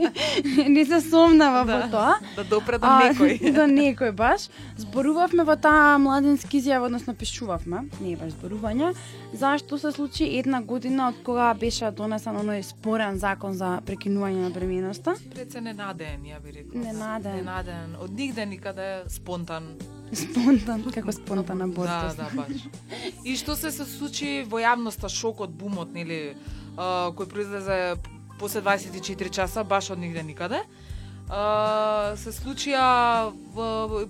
не 0.67 0.85
се 0.85 1.01
сомнава 1.01 1.65
во 1.65 1.77
да, 1.77 1.89
тоа. 1.91 2.13
да 2.35 2.43
допре 2.43 2.77
до 2.77 2.87
некој. 2.87 3.51
до 3.57 3.65
некој 3.67 4.11
баш. 4.11 4.47
Зборувавме 4.77 5.43
во 5.43 5.55
таа 5.59 5.97
младинска 5.99 6.55
изјава, 6.57 6.85
односно 6.87 7.13
пишувавме, 7.13 7.83
не 7.99 8.13
е 8.13 8.15
баш 8.15 8.31
зборување, 8.31 8.93
зашто 9.33 9.77
се 9.77 9.91
случи 9.91 10.23
една 10.39 10.61
година 10.61 11.09
од 11.09 11.15
кога 11.23 11.53
беше 11.53 11.91
донесен 11.91 12.35
оној 12.39 12.61
спорен 12.63 13.19
закон 13.19 13.53
за 13.53 13.81
прекинување 13.85 14.47
на 14.47 14.49
бременоста. 14.49 15.15
Пред 15.35 15.51
се 15.51 15.61
ненадеен, 15.61 16.23
ја 16.23 16.39
би 16.39 16.51
рекла. 16.51 16.79
Ненадеен. 16.79 17.35
Ненадеен. 17.43 17.95
Од 17.99 18.11
нигде 18.15 18.36
никаде 18.45 19.03
спонтан. 19.09 19.77
Спонтан, 20.13 20.83
како 20.93 21.11
спонтан 21.11 21.57
Да, 21.57 21.63
абортус. 21.63 22.15
да, 22.15 22.29
баш. 22.35 22.67
И 23.25 23.35
што 23.35 23.55
се 23.55 23.71
се 23.71 23.85
случи 23.85 24.43
во 24.47 24.59
јавноста 24.59 25.09
шокот, 25.09 25.49
бумот, 25.51 25.93
нели, 25.93 26.35
а, 26.77 27.11
кој 27.11 27.27
произлезе 27.27 27.95
после 28.39 28.61
24 28.61 29.29
часа, 29.29 29.63
баш 29.63 29.89
од 29.91 29.99
нигде 29.99 30.23
никаде. 30.23 30.61
А, 31.29 32.15
се 32.15 32.31
случија 32.31 33.33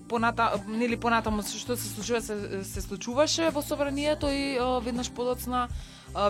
поната 0.07 0.61
нели 0.67 0.97
понатаму 0.97 1.41
што 1.41 1.75
се 1.75 1.89
случува 1.89 2.21
се, 2.21 2.63
се 2.63 2.81
случуваше 2.81 3.49
во 3.49 3.61
собранието 3.61 4.29
и 4.29 4.57
а, 4.57 4.79
веднаш 4.79 5.09
подоцна 5.11 5.67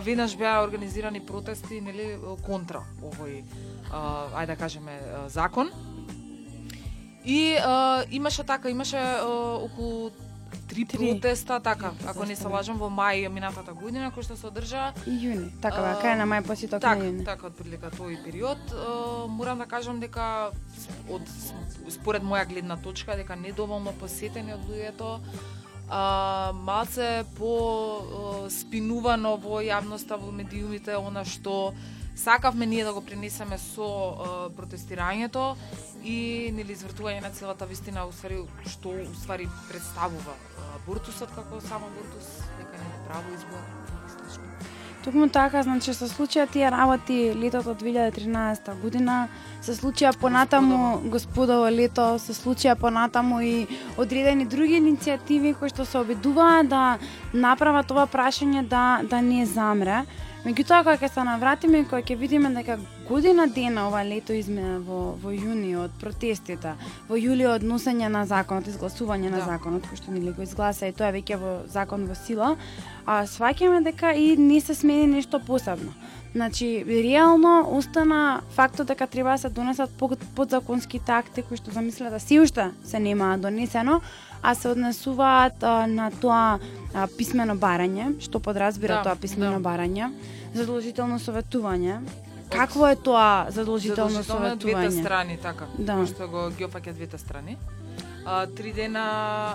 веднаш 0.04 0.36
беа 0.38 0.64
организирани 0.64 1.20
протести 1.20 1.82
нели 1.82 2.18
контра 2.46 2.84
овој 3.04 3.44
ајде 3.92 4.48
да 4.48 4.56
кажеме 4.56 5.00
закон. 5.28 5.70
И 7.28 7.58
а, 7.60 8.04
имаше 8.12 8.44
така, 8.44 8.70
имаше 8.70 8.98
а, 8.98 9.26
околу 9.60 10.10
три, 10.68 10.86
Три. 10.86 10.98
протеста, 10.98 11.60
така, 11.60 11.92
Три 11.92 12.08
ако 12.08 12.26
не 12.26 12.36
се 12.36 12.48
лажам, 12.48 12.78
во 12.80 12.88
мај 12.88 13.28
минатата 13.28 13.74
година, 13.76 14.12
кој 14.16 14.24
што 14.24 14.36
се 14.40 14.48
одржа 14.48 14.94
И 15.08 15.12
јуни, 15.12 15.50
така 15.60 15.84
А, 15.84 15.96
кај 16.00 16.16
на 16.20 16.24
мај 16.28 16.44
посеток 16.48 16.80
на 16.80 16.88
Така, 16.88 17.04
јуни. 17.04 17.26
така, 17.26 17.48
отприлика 17.48 17.92
тој 17.92 18.24
период. 18.24 18.58
Е, 18.72 18.76
морам 19.28 19.60
да 19.60 19.66
кажам 19.68 20.00
дека 20.00 20.52
од 21.12 21.22
според 21.92 22.24
моја 22.24 22.48
гледна 22.48 22.78
точка 22.78 23.16
дека 23.20 23.36
недоволно 23.36 23.92
посетени 24.00 24.54
од 24.56 24.64
луѓето 24.68 25.20
а, 25.90 26.52
малце 26.54 27.24
по 27.36 27.52
е, 28.48 28.50
спинувано 28.52 29.36
во 29.36 29.60
јавноста, 29.64 30.16
во 30.16 30.32
медиумите, 30.32 30.96
она 30.96 31.24
што 31.26 31.74
сакавме 32.18 32.66
ние 32.66 32.84
да 32.84 32.94
го 32.94 33.02
пренесеме 33.02 33.58
со 33.58 33.88
е, 33.88 34.56
протестирањето 34.56 35.56
и 36.08 36.52
нели 36.56 36.72
извртување 36.76 37.22
на 37.26 37.32
целата 37.36 37.68
вистина 37.68 38.06
уствари 38.08 38.40
што 38.72 38.96
уствари 39.12 39.48
представува 39.70 40.36
е, 40.36 40.66
абортусот 40.80 41.34
како 41.36 41.60
сам 41.68 41.84
абортус, 41.90 42.30
дека 42.60 42.80
не 42.80 42.92
е 42.96 43.02
право 43.08 43.34
избор 43.36 43.64
и 44.08 44.12
слично. 44.16 44.44
Токму 45.04 45.28
така, 45.32 45.62
значи 45.64 45.94
се 45.96 46.08
случија 46.12 46.48
тие 46.52 46.72
работи 46.72 47.18
летото 47.36 47.76
2013 47.80 48.74
година, 48.82 49.18
се 49.62 49.76
случија 49.76 50.14
понатаму 50.20 51.02
господово 51.12 51.70
лето, 51.72 52.08
се 52.20 52.36
случија 52.36 52.76
понатаму 52.76 53.42
и 53.42 53.68
одредени 53.98 54.48
други 54.48 54.80
иницијативи 54.82 55.56
кои 55.60 55.72
што 55.72 55.86
се 55.86 56.02
обидуваат 56.04 56.72
да 56.72 56.86
направат 57.34 57.92
ова 57.92 58.08
прашање 58.08 58.64
да 58.68 59.02
да 59.04 59.22
не 59.22 59.46
замре. 59.46 60.06
Меѓутоа 60.48 60.78
кога 60.80 60.94
ќе 60.96 61.10
се 61.12 61.24
навратиме 61.28 61.82
кога 61.84 62.00
ќе 62.08 62.16
видиме 62.16 62.48
дека 62.56 62.78
година 63.10 63.50
дена 63.52 63.82
ова 63.90 64.00
лето 64.08 64.32
измина 64.32 64.78
во 64.80 65.00
во 65.20 65.34
јуни 65.36 65.74
од 65.76 65.92
протестите, 66.00 66.72
во 67.10 67.20
јули 67.20 67.44
од 67.52 67.66
носење 67.68 68.08
на 68.08 68.22
законот, 68.26 68.70
изгласување 68.72 69.28
на 69.34 69.42
Да. 69.42 69.46
законот 69.52 69.84
кој 69.84 69.98
што 70.00 70.12
нели 70.16 70.32
го 70.32 70.42
изгласа 70.48 70.88
и 70.88 70.94
тоа 70.96 71.10
е 71.12 71.20
веќе 71.20 71.36
во 71.42 71.68
закон 71.68 72.06
во 72.08 72.16
сила, 72.16 72.56
а 73.06 73.26
сваќаме 73.28 73.84
дека 73.84 74.14
и 74.16 74.38
не 74.38 74.62
се 74.62 74.74
смени 74.76 75.08
нешто 75.08 75.40
посебно. 75.40 75.92
Значи, 76.32 76.86
реално 76.88 77.68
остана 77.76 78.42
фактот 78.56 78.88
дека 78.88 79.08
треба 79.08 79.32
да 79.32 79.38
се 79.38 79.50
донесат 79.50 79.90
под- 80.00 80.24
подзаконските 80.36 81.12
акти 81.12 81.42
кои 81.42 81.58
што 81.58 81.72
замислува 81.72 82.12
да 82.12 82.20
се 82.20 82.40
уште 82.40 82.72
се 82.86 83.00
нема 83.00 83.38
донесено, 83.38 84.02
а 84.42 84.56
се 84.56 84.70
однесуваат 84.70 85.64
а, 85.64 85.88
на 85.88 86.12
тоа 86.12 86.60
а, 86.94 87.08
писмено 87.18 87.56
барање, 87.56 88.16
што 88.22 88.40
подразбира 88.40 88.96
Да, 89.02 89.04
тоа 89.04 89.16
писмено 89.16 89.60
да. 89.60 89.70
барање, 89.70 90.12
задолжително 90.54 91.20
советување. 91.20 92.00
Какво 92.50 92.88
е 92.88 92.96
тоа 92.96 93.48
задолжително 93.52 94.10
Задолжително 94.24 94.48
е 94.48 94.56
двете 94.56 94.78
советување? 94.78 95.02
страни, 95.02 95.38
така. 95.38 95.66
Да. 95.78 96.06
Што 96.08 96.28
го 96.28 96.50
ги 96.58 96.64
опфаќа 96.66 96.94
двете 96.94 97.18
страни. 97.18 97.58
А, 98.28 98.48
три 98.48 98.74
дена 98.74 99.04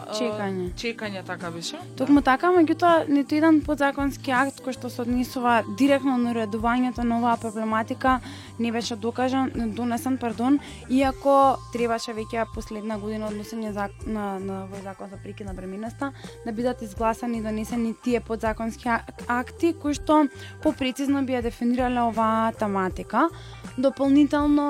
а, 0.08 0.14
Чекање. 0.16 0.70
Чекање 0.76 1.22
така 1.26 1.50
беше. 1.52 1.76
Токму 1.98 2.22
така, 2.24 2.48
меѓутоа, 2.56 3.04
ниту 3.08 3.36
еден 3.36 3.60
подзаконски 3.66 4.32
акт 4.32 4.62
кој 4.64 4.76
што 4.78 4.88
се 4.90 5.02
однесува 5.04 5.60
директно 5.78 6.16
на 6.16 6.32
уредувањето 6.32 7.04
на 7.04 7.18
оваа 7.20 7.36
проблематика 7.36 8.20
не 8.58 8.72
беше 8.72 8.96
докажан, 8.96 9.50
донесен, 9.76 10.16
пардон, 10.18 10.58
иако 10.88 11.58
требаше 11.72 12.14
веќе 12.16 12.46
последна 12.54 12.96
година 12.98 13.28
однесење 13.28 13.72
зак, 13.76 13.92
на, 14.06 14.38
на 14.40 14.62
овој 14.64 14.82
закон 14.88 15.12
за 15.12 15.20
прекид 15.20 15.46
на 15.46 15.54
бременоста 15.54 16.12
да 16.46 16.52
бидат 16.52 16.82
изгласани 16.82 17.38
и 17.38 17.42
донесени 17.42 17.94
тие 18.04 18.20
подзаконски 18.20 18.88
акти 19.28 19.74
кои 19.82 19.94
што 19.94 20.22
попрецизно 20.62 21.22
би 21.26 21.36
ја 21.36 21.42
дефинирале 21.44 22.00
оваа 22.08 22.52
тематика. 22.56 23.28
Дополнително, 23.76 24.64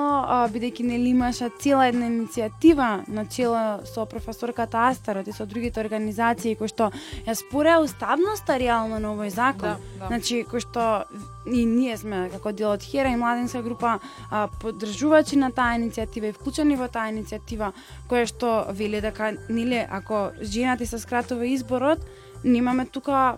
бидејќи 0.51 0.83
нели 0.87 1.15
имаше 1.15 1.49
цела 1.59 1.87
една 1.87 2.07
иницијатива 2.11 3.07
на 3.07 3.25
чело 3.25 3.83
со 3.93 4.05
професорката 4.05 4.87
Астарот 4.89 5.27
и 5.27 5.31
со 5.31 5.45
другите 5.45 5.79
организации 5.79 6.55
кои 6.55 6.67
што 6.67 6.91
ја 7.27 7.35
спореа 7.37 7.79
уставноста 7.83 8.57
реално 8.57 8.99
на 8.99 9.13
овој 9.13 9.29
закон. 9.29 9.77
Да, 9.77 9.99
да. 9.99 10.07
Значи, 10.07 10.43
кој 10.49 10.65
што 10.65 11.05
и 11.45 11.65
ние 11.65 11.97
сме 11.97 12.29
како 12.31 12.51
дел 12.51 12.71
од 12.73 12.83
Хера 12.83 13.11
и 13.11 13.19
младинска 13.19 13.61
група 13.61 13.99
а, 14.31 14.47
поддржувачи 14.61 15.35
на 15.35 15.51
таа 15.51 15.77
иницијатива 15.77 16.31
и 16.31 16.35
вклучени 16.35 16.77
во 16.79 16.87
таа 16.87 17.11
иницијатива 17.11 17.73
која 18.09 18.27
што 18.29 18.51
вели 18.71 19.01
дека 19.03 19.33
нели 19.49 19.83
ако 19.83 20.31
жената 20.41 20.87
се 20.87 20.99
скратува 20.99 21.45
изборот, 21.47 21.99
немаме 22.43 22.85
тука 22.85 23.33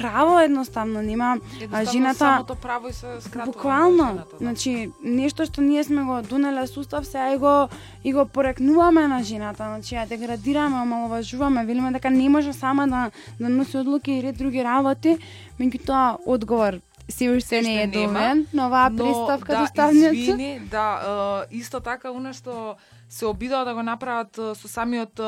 право 0.00 0.40
едноставно, 0.40 1.02
нема 1.02 1.38
Едноставно 1.60 1.92
жената 1.92 2.18
самото 2.18 2.54
право 2.54 2.88
и 2.88 2.92
се 2.92 3.06
скратува. 3.20 3.52
Буквално, 3.52 3.96
на 3.96 4.08
жената, 4.08 4.30
да. 4.30 4.36
значи 4.38 4.90
нешто 5.04 5.44
што 5.44 5.60
ние 5.60 5.84
сме 5.84 6.02
го 6.02 6.22
донеле 6.22 6.66
сустав 6.66 7.06
сега 7.06 7.32
и 7.34 7.38
го 7.38 7.68
и 8.04 8.12
го 8.12 8.26
порекнуваме 8.26 9.08
на 9.08 9.22
жената, 9.22 9.64
значи 9.68 9.94
ја 9.94 10.08
деградираме, 10.08 10.82
омаловажуваме, 10.82 11.66
велиме 11.66 11.92
дека 11.92 12.10
не 12.10 12.28
може 12.28 12.52
сама 12.52 12.88
да 12.88 13.10
да 13.40 13.48
носи 13.48 13.76
одлуки 13.78 14.12
и 14.12 14.22
ред 14.22 14.36
други 14.38 14.64
работи, 14.64 15.18
меѓутоа 15.60 16.16
одговор 16.26 16.80
се 17.08 17.30
уште 17.30 17.62
не 17.62 17.82
е 17.82 17.86
довен 17.86 18.46
на 18.52 18.66
оваа 18.66 18.90
Но, 18.90 19.04
представка 19.04 19.52
да, 19.52 19.60
до 19.60 19.66
ставница. 19.66 20.14
извини, 20.14 20.60
да, 20.70 21.46
исто 21.50 21.80
така 21.80 22.10
она 22.10 22.32
што 22.32 22.76
се 23.08 23.26
обидоа 23.26 23.64
да 23.64 23.74
го 23.74 23.82
направат 23.82 24.34
со 24.34 24.68
самиот 24.68 25.20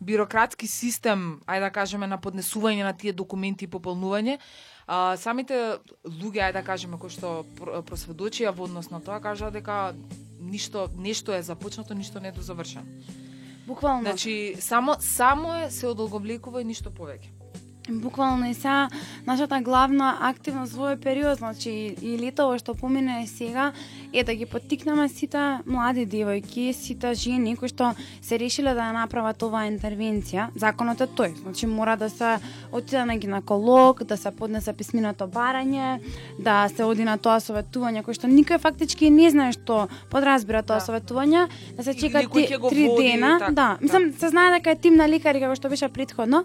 бирократски 0.00 0.66
систем, 0.66 1.40
ајде 1.46 1.68
да 1.68 1.70
кажеме 1.70 2.06
на 2.06 2.18
поднесување 2.18 2.84
на 2.84 2.92
тие 2.92 3.12
документи 3.12 3.64
и 3.64 3.70
пополнување, 3.70 4.38
а, 4.86 5.16
самите 5.16 5.78
луѓе, 6.04 6.48
ајде 6.48 6.58
да 6.60 6.62
кажеме, 6.62 6.98
кои 6.98 7.10
што 7.10 7.44
пр- 7.56 7.82
просведочија 7.86 8.52
во 8.52 8.68
однос 8.68 8.90
на 8.90 9.00
тоа, 9.00 9.20
кажаа 9.20 9.50
дека 9.50 9.94
ништо 10.40 10.88
нешто 10.96 11.32
е 11.32 11.42
започнато, 11.42 11.94
ништо 11.94 12.20
не 12.20 12.28
е 12.28 12.32
дозавршено. 12.32 12.86
Буквално. 13.66 14.02
Значи, 14.02 14.56
само 14.60 14.96
само 15.00 15.54
е 15.54 15.70
се 15.70 15.86
одолговлекува 15.86 16.62
и 16.62 16.64
ништо 16.64 16.90
повеќе. 16.90 17.35
Буквално 17.88 18.50
и 18.50 18.54
сега 18.54 18.88
нашата 19.26 19.60
главна 19.60 20.16
активност 20.20 20.72
во 20.74 20.86
овој 20.86 20.96
период, 20.98 21.38
значи 21.38 21.70
и 22.02 22.18
летово 22.18 22.58
што 22.58 22.74
помине 22.74 23.22
е 23.22 23.26
сега, 23.26 23.72
е 24.12 24.24
да 24.24 24.34
ги 24.34 24.46
поттикнеме 24.46 25.08
сите 25.08 25.58
млади 25.66 26.06
девојки, 26.06 26.72
сите 26.72 27.14
жени 27.14 27.56
кои 27.56 27.68
што 27.68 27.94
се 28.22 28.38
решиле 28.38 28.74
да 28.74 28.90
ја 28.90 28.92
направат 28.92 29.42
оваа 29.42 29.70
интервенција. 29.70 30.48
Законот 30.58 31.00
е 31.00 31.06
тој, 31.06 31.36
значи 31.42 31.66
мора 31.66 31.96
да 31.96 32.10
се 32.10 32.38
отиде 32.72 33.04
на 33.04 33.16
гинеколог, 33.16 34.04
да 34.04 34.16
се 34.16 34.30
поднесе 34.30 34.72
писменото 34.72 35.26
барање, 35.26 36.00
да 36.38 36.68
се 36.68 36.84
оди 36.84 37.04
на 37.04 37.18
тоа 37.18 37.38
советување 37.38 38.02
кој 38.02 38.18
што 38.18 38.26
никој 38.26 38.58
фактички 38.58 39.10
не 39.10 39.30
знае 39.30 39.52
што 39.52 39.88
подразбира 40.10 40.62
тоа 40.62 40.78
Да. 40.78 40.86
советување, 40.86 41.48
да 41.76 41.82
се 41.82 41.94
чека 41.94 42.26
три 42.70 42.88
дена, 42.98 43.38
така, 43.38 43.52
да, 43.52 43.78
мислам 43.80 44.12
се 44.12 44.28
знае 44.28 44.58
дека 44.58 44.70
е 44.70 44.76
тим 44.76 44.96
на 44.96 45.08
лекари 45.08 45.40
како 45.40 45.54
што 45.54 45.68
беше 45.68 45.88
претходно, 45.88 46.44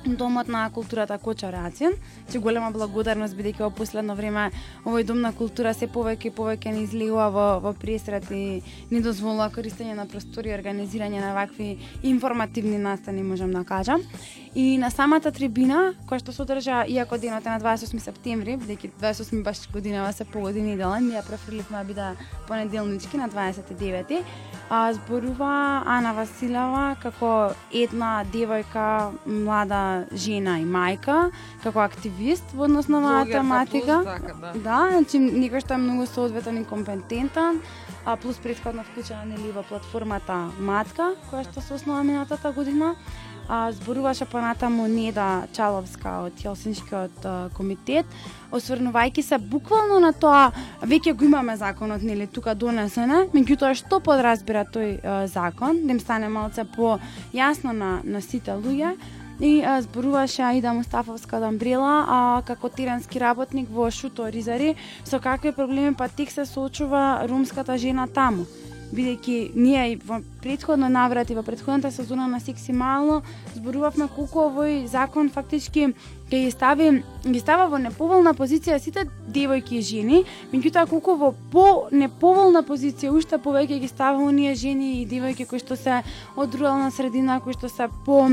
Домот 0.06 0.48
на 0.48 0.70
културата 0.70 1.18
Коча 1.18 1.52
Рацин. 1.52 1.92
Че 2.32 2.38
голема 2.38 2.68
благодарност 2.70 3.32
бидејќи 3.32 3.64
во 3.64 3.70
последно 3.72 4.12
време 4.14 4.50
овој 4.84 5.04
дом 5.08 5.22
на 5.24 5.30
култура 5.32 5.72
се 5.72 5.88
повеќе 5.88 6.28
и 6.28 6.32
повеќе 6.34 6.74
ни 6.76 6.84
излегува 6.84 7.30
во, 7.32 7.46
во 7.64 7.72
пресрет 7.72 8.28
и 8.30 8.60
ни 8.90 9.00
дозволува 9.00 9.48
користење 9.54 9.96
на 9.96 10.04
простори 10.04 10.52
и 10.52 10.56
организирање 10.58 11.24
на 11.24 11.32
вакви 11.32 11.78
информативни 12.02 12.76
настани, 12.78 13.22
можам 13.22 13.56
да 13.56 13.64
кажам. 13.64 14.04
И 14.54 14.76
на 14.78 14.90
самата 14.90 15.32
трибина, 15.32 15.94
која 16.04 16.20
што 16.20 16.36
се 16.36 16.44
одржа, 16.44 16.84
иако 16.84 17.16
денот 17.18 17.46
е 17.46 17.54
на 17.56 17.60
28 17.64 18.04
септември, 18.04 18.58
бидејќи 18.60 18.92
28 19.00 19.42
баш 19.42 19.64
годинава 19.72 20.12
се 20.12 20.24
по 20.24 20.44
години 20.44 20.76
делен, 20.76 21.08
ние 21.08 21.24
префрлivме 21.24 21.78
да 21.78 21.84
биде 21.84 22.10
понеделнички 22.46 23.16
на 23.16 23.28
29 23.28 24.20
а, 24.70 24.92
зборува 24.92 25.82
Ана 25.86 26.12
Василева 26.12 26.96
како 27.02 27.52
една 27.72 28.24
девојка, 28.32 29.12
млада 29.26 29.93
жена 30.12 30.58
и 30.60 30.66
мајка, 30.68 31.30
како 31.62 31.82
активист 31.84 32.54
во 32.54 32.68
однос 32.68 32.88
на 32.88 32.98
оваа 32.98 33.24
Блогерка 33.24 33.40
тематика. 33.40 34.00
така, 34.04 34.34
да. 34.40 34.52
Да, 34.54 34.80
значи 34.92 35.18
некој 35.18 35.64
што 35.64 35.74
е 35.74 35.82
многу 35.82 36.06
соодветен 36.06 36.62
и 36.62 36.64
компетентен, 36.64 37.60
а 38.04 38.16
плюс 38.16 38.36
претходно 38.36 38.84
вклучена 38.84 39.24
нели 39.24 39.52
во 39.52 39.62
платформата 39.62 40.50
Матка, 40.60 41.14
која 41.30 41.44
што 41.50 41.60
се 41.60 41.74
основа 41.74 42.02
минатата 42.02 42.52
година. 42.52 42.94
А, 43.48 43.72
зборуваше 43.72 44.24
понатаму 44.24 44.86
Неда 44.88 45.44
Чаловска 45.52 46.24
од 46.24 46.38
Хелсинскиот 46.40 47.26
комитет, 47.52 48.06
осврнувајќи 48.48 49.22
се 49.22 49.38
буквално 49.38 49.98
на 50.00 50.14
тоа, 50.16 50.48
веќе 50.80 51.12
го 51.12 51.28
имаме 51.28 51.56
законот, 51.60 52.02
нели, 52.02 52.26
тука 52.26 52.54
донесене, 52.54 53.26
меѓутоа 53.36 53.74
што 53.76 54.00
подразбира 54.00 54.64
тој 54.64 54.96
а, 54.96 55.26
закон, 55.28 55.84
да 55.84 55.92
им 55.92 56.00
стане 56.00 56.32
малце 56.32 56.64
по 56.64 56.96
јасно 57.36 57.76
на, 57.76 58.00
на 58.04 58.24
сите 58.24 58.56
луѓе, 58.56 58.96
и 59.40 59.62
а, 59.66 59.82
зборуваше 59.82 60.42
Аида 60.42 60.72
Мустафовска 60.72 61.36
од 61.36 61.48
Амбрела, 61.48 62.04
а 62.08 62.42
како 62.46 62.68
тирански 62.68 63.18
работник 63.18 63.70
во 63.70 63.90
Шуто 63.90 64.30
Ризари, 64.30 64.74
со 65.04 65.20
какви 65.20 65.52
проблеми 65.52 65.94
па 65.94 66.08
тек 66.08 66.30
се 66.30 66.46
соочува 66.46 67.26
румската 67.28 67.78
жена 67.78 68.06
таму. 68.06 68.46
Бидејќи 68.94 69.56
ние 69.58 69.92
и 69.92 69.96
во 69.96 70.20
предходно 70.42 70.88
наврати, 70.88 71.34
во 71.34 71.42
предходната 71.42 71.90
сезона 71.90 72.28
на 72.28 72.38
Секси 72.40 72.72
Мало, 72.72 73.22
зборувавме 73.56 74.06
колку 74.14 74.44
овој 74.44 74.84
закон 74.86 75.30
фактички 75.34 75.88
ќе 76.30 76.44
ги 76.44 76.50
стави 76.50 77.02
ги 77.24 77.40
става 77.40 77.66
во 77.72 77.78
неповолна 77.78 78.34
позиција 78.38 78.78
сите 78.78 79.08
девојки 79.26 79.80
и 79.80 79.82
жени, 79.82 80.24
меѓутоа 80.52 80.86
колку 80.86 81.16
во 81.18 81.32
по 81.50 81.88
неповолна 81.90 82.62
позиција 82.62 83.10
уште 83.10 83.38
повеќе 83.38 83.80
ги 83.80 83.88
става 83.88 84.22
оние 84.22 84.54
жени 84.54 85.00
и 85.02 85.06
девојки 85.08 85.48
кои 85.48 85.58
што 85.58 85.76
се 85.76 86.02
од 86.36 86.54
рурална 86.54 86.90
средина, 86.94 87.40
кои 87.40 87.56
што 87.56 87.68
се 87.68 87.88
по 88.06 88.28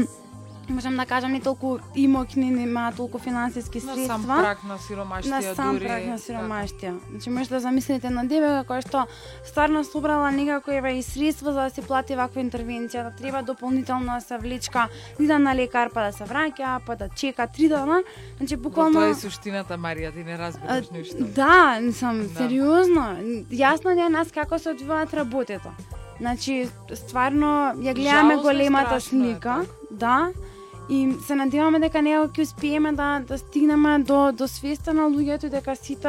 можам 0.72 0.96
да 0.96 1.06
кажам 1.06 1.32
не 1.32 1.42
толку 1.42 1.78
имокни, 1.96 2.52
нема 2.52 2.92
толку 2.92 3.18
финансиски 3.20 3.78
На 3.78 3.94
средства. 3.94 4.18
сам 4.18 4.26
прак 4.38 4.64
на 4.64 4.78
сиромаштија 4.78 5.30
на 5.42 5.56
сам 5.56 5.74
дури. 5.74 5.86
прак 5.86 6.06
на 6.06 6.18
така. 6.18 6.24
сиромаштија. 6.24 6.94
Значи 7.10 7.30
може 7.30 7.50
да 7.50 7.60
замислите 7.60 8.10
на 8.10 8.26
девојка 8.26 8.64
која 8.64 8.82
што 8.82 9.06
стварно 9.46 9.84
собрала 9.84 10.32
некако 10.32 10.72
еве 10.72 10.92
и 10.92 11.04
средства 11.04 11.54
за 11.54 11.62
да 11.62 11.70
се 11.70 11.82
плати 11.82 12.16
ваква 12.16 12.42
интервенција, 12.42 13.04
да 13.04 13.12
треба 13.14 13.44
дополнително 13.44 14.06
да 14.10 14.22
се 14.22 14.38
влечка, 14.38 14.88
ни 15.20 15.28
да 15.28 15.40
на 15.40 15.56
лекар 15.56 15.90
па 15.90 16.02
да 16.02 16.12
се 16.12 16.24
враќа, 16.24 16.80
па 16.86 16.96
да 16.96 17.10
чека 17.10 17.48
три 17.48 17.70
дана. 17.70 18.02
Значи 18.38 18.56
Буквално... 18.56 18.92
буквално 18.92 19.14
Тоа 19.14 19.18
е 19.18 19.22
суштината, 19.22 19.74
Марија, 19.76 20.14
ти 20.14 20.24
не 20.24 20.38
разбираш 20.38 20.90
ништо. 20.90 21.16
Да, 21.26 21.52
сам 21.94 22.22
Да. 22.24 22.30
сериозно. 22.30 23.18
Јасно 23.52 23.94
не 23.94 24.02
е 24.02 24.10
нас 24.10 24.32
како 24.32 24.60
се 24.60 24.70
одвиваат 24.70 25.14
работето. 25.14 25.70
Значи, 26.20 26.70
стварно 26.96 27.46
ја 27.78 27.94
гледаме 27.94 28.34
Жалосно 28.34 28.40
и 28.42 28.54
големата 28.54 28.86
страшно 28.88 29.24
е 29.24 29.26
слика, 29.26 29.40
така. 29.40 29.66
да. 29.92 30.30
И 30.90 31.14
се 31.28 31.36
надеваме 31.36 31.80
дека 31.80 32.02
некако 32.02 32.34
ќе 32.34 32.48
успееме 32.48 32.92
да 32.92 33.22
да 33.28 33.38
стигнеме 33.38 34.00
до 34.00 34.32
до 34.32 34.48
свеста 34.48 34.94
на 34.94 35.10
луѓето 35.10 35.48
и 35.48 35.54
дека 35.54 35.76
сите 35.76 36.08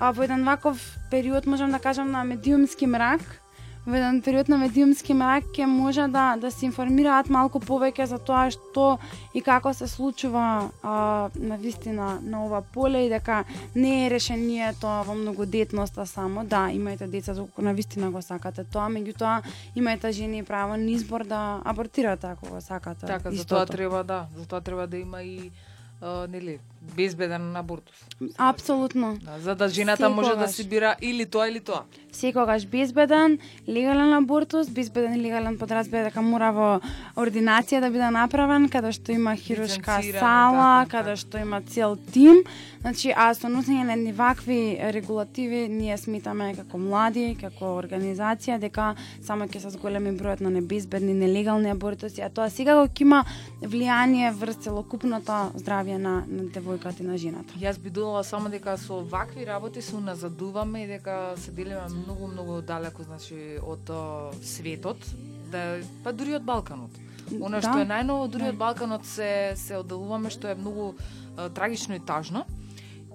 а, 0.00 0.12
во 0.12 0.22
еден 0.24 0.44
ваков 0.44 0.96
период 1.10 1.46
можам 1.46 1.70
да 1.70 1.78
кажам 1.78 2.10
на 2.10 2.24
медиумски 2.24 2.86
мрак, 2.86 3.39
во 3.86 3.96
еден 3.96 4.20
период 4.22 4.48
на 4.48 4.58
медиумски 4.60 5.14
мрак 5.16 5.44
ќе 5.56 5.66
може 5.66 6.06
да 6.12 6.36
да 6.40 6.50
се 6.50 6.66
информираат 6.66 7.30
малку 7.32 7.60
повеќе 7.60 8.04
за 8.10 8.18
тоа 8.18 8.50
што 8.52 8.98
и 9.34 9.40
како 9.40 9.72
се 9.74 9.88
случува 9.88 10.70
а, 10.82 11.30
на 11.34 11.56
вистина 11.56 12.18
на 12.22 12.44
ова 12.44 12.60
поле 12.62 13.06
и 13.06 13.08
дека 13.08 13.44
не 13.74 14.06
е 14.06 14.10
решението 14.10 14.86
во 15.06 15.14
многодетноста 15.14 16.06
само. 16.06 16.44
Да, 16.44 16.68
имајте 16.68 17.08
деца 17.08 17.34
доколку 17.34 17.62
на 17.62 17.72
вистина 17.72 18.10
го 18.10 18.22
сакате 18.22 18.64
тоа, 18.64 18.88
меѓутоа 18.92 19.40
имајте 19.76 20.12
жени 20.12 20.44
право 20.44 20.76
на 20.76 20.90
избор 20.90 21.24
да 21.24 21.60
абортирате 21.64 22.26
ако 22.26 22.46
го 22.46 22.60
сакате. 22.60 23.06
Така, 23.06 23.30
за 23.30 23.46
тоа 23.46 23.66
треба 23.66 24.04
да, 24.04 24.26
за 24.36 24.46
тоа 24.46 24.60
треба 24.60 24.86
да 24.86 24.98
има 24.98 25.22
и 25.22 25.50
а, 26.00 26.26
нели 26.28 26.58
безбеден 26.96 27.56
абортус. 27.56 27.94
Апсолутно. 28.38 29.18
Да, 29.22 29.38
за 29.38 29.54
да 29.54 29.68
жената 29.68 30.10
може 30.10 30.28
да 30.28 30.34
Секогаш. 30.34 30.50
си 30.50 30.68
бира 30.68 30.96
или 31.02 31.26
тоа 31.26 31.48
или 31.48 31.60
тоа. 31.60 31.82
секогаш 32.12 32.66
безбеден, 32.66 33.38
легален 33.68 34.12
абортус, 34.12 34.68
безбеден 34.70 35.14
и 35.14 35.22
легален 35.22 35.58
подразбира 35.58 36.04
дека 36.04 36.22
мора 36.22 36.50
во 36.52 36.80
ординација 37.16 37.80
да 37.80 37.90
биде 37.90 38.10
направен, 38.10 38.68
каде 38.68 38.90
што 38.92 39.12
има 39.12 39.36
хируршка 39.36 40.00
Лиценцирано, 40.00 40.20
сала, 40.20 40.84
така, 40.84 40.90
каде 40.90 41.16
што 41.16 41.38
има 41.38 41.60
цел 41.62 41.96
тим. 42.12 42.42
Значи, 42.80 43.12
а 43.16 43.34
со 43.34 43.46
носење 43.46 43.84
на 43.84 43.92
едни 43.92 44.12
вакви 44.12 44.78
регулативи, 44.92 45.68
ние 45.68 45.96
сметаме 45.98 46.54
како 46.56 46.78
млади, 46.78 47.36
како 47.40 47.76
организација, 47.78 48.58
дека 48.58 48.94
само 49.22 49.44
ќе 49.46 49.60
се 49.60 49.70
зголеми 49.70 50.10
бројот 50.16 50.40
на 50.40 50.50
небезбедни, 50.50 51.14
нелегални 51.14 51.70
абортуси, 51.70 52.22
а 52.22 52.28
тоа 52.28 52.50
секако 52.50 52.88
ќе 52.88 53.02
има 53.06 53.24
влијание 53.62 54.32
врз 54.34 54.56
целокупното 54.66 55.52
здравје 55.62 55.96
на, 55.98 56.24
на 56.26 56.48
девојката 56.70 57.00
и 57.00 57.06
на 57.06 57.18
жената. 57.18 57.54
Јас 57.60 57.78
би 57.78 57.90
додала 57.90 58.22
само 58.24 58.48
дека 58.48 58.76
со 58.78 59.00
вакви 59.02 59.46
работи 59.46 59.82
се 59.82 59.96
уназадуваме 59.96 60.84
и 60.84 60.86
дека 60.86 61.34
се 61.36 61.50
делиме 61.50 61.80
многу 61.90 62.26
многу 62.28 62.62
далеко 62.62 63.02
значи 63.02 63.58
од 63.62 63.90
светот, 64.42 64.96
да 65.50 65.80
па 66.04 66.12
дури 66.12 66.34
од 66.34 66.42
Балканот. 66.44 66.90
Она 67.40 67.60
Да. 67.60 67.62
што 67.62 67.78
е 67.78 67.86
најново 67.86 68.28
дури 68.28 68.44
Да. 68.44 68.48
од 68.50 68.56
Балканот 68.56 69.06
се 69.06 69.52
се 69.56 69.76
одделуваме 69.76 70.30
што 70.30 70.48
е 70.48 70.54
многу 70.54 70.94
а, 71.36 71.48
трагично 71.48 71.94
и 71.94 72.00
тажно. 72.00 72.44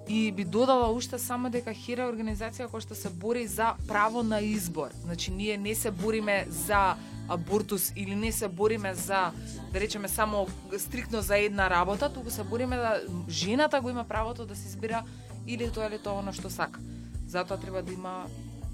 И 0.08 0.30
би 0.32 0.44
додала 0.44 0.88
уште 0.94 1.18
само 1.18 1.50
дека 1.50 1.72
Хира 1.74 2.06
организација 2.06 2.68
која 2.70 2.80
што 2.80 2.94
се 2.94 3.10
бори 3.10 3.46
за 3.46 3.74
право 3.88 4.22
на 4.22 4.40
избор. 4.40 4.90
Значи 5.04 5.32
ние 5.32 5.56
не 5.58 5.74
се 5.74 5.90
бориме 5.90 6.46
за 6.48 6.94
абортус 7.28 7.92
или 7.96 8.14
не 8.14 8.32
се 8.32 8.48
бориме 8.48 8.94
за 8.94 9.32
да 9.72 9.80
речеме 9.80 10.08
само 10.08 10.46
стрикно 10.78 11.22
за 11.22 11.38
една 11.38 11.70
работа, 11.70 12.12
туку 12.12 12.30
се 12.30 12.44
бориме 12.44 12.76
да 12.76 13.00
жената 13.28 13.80
го 13.80 13.90
има 13.90 14.04
правото 14.04 14.46
да 14.46 14.56
се 14.56 14.68
избира 14.68 15.04
или 15.46 15.70
тоа 15.70 15.86
или 15.86 15.98
тоа 15.98 16.18
она 16.22 16.32
што 16.32 16.50
сака. 16.50 16.80
Затоа 17.26 17.58
треба 17.58 17.82
да 17.82 17.92
има 17.92 18.26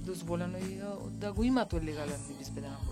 дозволено 0.05 0.59
и 0.59 0.80
да 1.11 1.32
го 1.32 1.44
има 1.44 1.66
тој 1.66 1.84
легален 1.84 2.20
и 2.30 2.34
безбеден 2.38 2.72
абортус. 2.72 2.91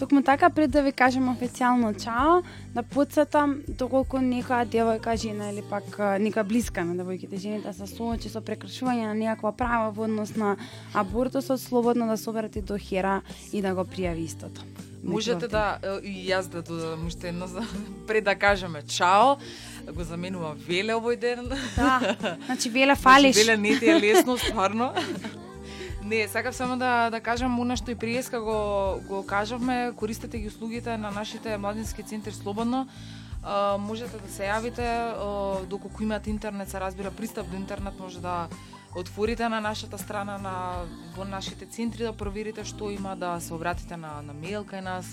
Токму 0.00 0.22
така 0.22 0.50
пред 0.50 0.70
да 0.70 0.80
ви 0.82 0.92
кажем 0.92 1.28
официјално 1.28 1.92
чао, 1.92 2.40
да 2.72 2.82
подсетам 2.82 3.58
доколку 3.68 4.16
некоја 4.16 4.64
девојка, 4.64 5.12
жена 5.20 5.50
или 5.52 5.60
пак 5.60 5.98
нека 6.16 6.40
блиска 6.40 6.84
на 6.88 6.96
девојките 6.96 7.36
жените 7.36 7.72
се 7.76 7.84
соочи 7.84 8.32
со 8.32 8.40
прекршување 8.40 9.10
на 9.10 9.14
некаква 9.14 9.52
права 9.52 9.90
во 9.92 10.06
однос 10.08 10.32
на 10.40 10.56
абортусот, 10.94 11.60
слободно 11.60 12.08
да 12.08 12.16
се 12.16 12.30
обрати 12.30 12.62
до 12.62 12.78
Хера 12.80 13.20
и 13.52 13.60
да 13.60 13.74
го 13.74 13.84
пријави 13.84 14.24
истото. 14.24 14.64
Можете 15.04 15.48
да 15.52 15.76
и 16.00 16.32
јас 16.32 16.48
да 16.48 16.62
додадам 16.62 17.04
уште 17.06 17.28
едно 17.28 17.46
за 17.46 17.60
пред 18.08 18.24
да 18.24 18.34
кажеме 18.34 18.80
чао. 18.82 19.36
Го 19.92 20.04
заменувам 20.04 20.56
Веле 20.64 20.96
овој 20.96 21.20
ден. 21.20 21.44
Да, 21.76 22.16
значи 22.46 22.70
веле 22.70 22.96
фалиш. 22.96 23.36
Значи, 23.36 23.46
Веле 23.46 23.56
не 23.56 23.78
ти 23.78 23.90
е 23.90 24.00
лесно 24.00 24.38
стварно. 24.38 24.92
Не, 26.10 26.28
сакав 26.28 26.56
само 26.56 26.76
да 26.76 27.10
да 27.10 27.20
кажам 27.20 27.60
она 27.60 27.76
што 27.78 27.92
и 27.92 27.94
приеска 27.94 28.40
го 28.42 28.98
го 29.06 29.22
кажавме, 29.26 29.92
користете 29.96 30.38
ги 30.38 30.48
услугите 30.48 30.96
на 30.98 31.10
нашите 31.10 31.56
младински 31.56 32.02
центри 32.02 32.32
слободно. 32.32 32.88
А, 33.42 33.78
можете 33.78 34.18
да 34.18 34.26
се 34.26 34.42
јавите 34.42 34.82
а, 34.82 35.62
доколку 35.70 36.02
имате 36.02 36.30
интернет, 36.30 36.68
се 36.68 36.80
разбира 36.80 37.10
пристап 37.10 37.46
до 37.46 37.56
интернет 37.56 37.94
може 38.00 38.18
да 38.20 38.48
отворите 38.96 39.48
на 39.48 39.60
нашата 39.60 39.98
страна 39.98 40.38
на 40.38 40.82
во 41.14 41.24
нашите 41.24 41.66
центри 41.66 42.02
да 42.02 42.12
проверите 42.12 42.64
што 42.64 42.90
има 42.90 43.14
да 43.16 43.38
се 43.40 43.54
обратите 43.54 43.96
на 43.96 44.18
на 44.22 44.34
мејл 44.34 44.66
кај 44.66 44.82
нас, 44.82 45.06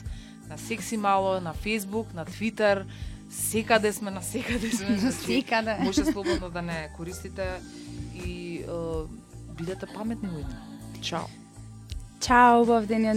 на 0.50 0.58
Секси 0.58 0.98
Мало, 0.98 1.38
на 1.40 1.54
Facebook, 1.54 2.14
на 2.14 2.26
Twitter, 2.26 2.86
секаде 3.30 3.94
сме, 3.94 4.12
на 4.12 4.22
секаде 4.22 4.72
сме. 4.72 4.98
значи, 5.06 5.18
Секаде. 5.18 5.78
Може 5.80 6.06
слободно 6.06 6.50
да 6.50 6.62
не 6.62 6.90
користите 6.98 7.62
и 8.26 8.66
е, 8.66 8.66
бидете 9.54 9.86
паметни 9.86 10.30
во 10.30 10.67
идна. 10.98 11.04
Чао. 11.04 11.28
Чао, 12.20 12.62
убав 12.62 12.86
ден 12.86 13.06
и 13.06 13.10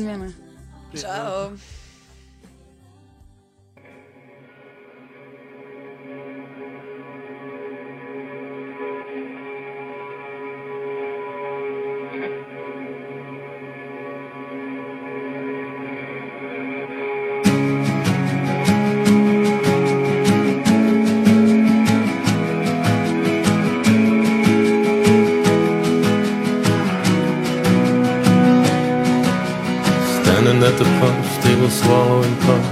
The 30.81 30.87
punch, 30.99 31.45
they 31.45 31.55
will 31.61 31.69
swallow 31.69 32.23
and 32.23 32.41
punch. 32.41 32.65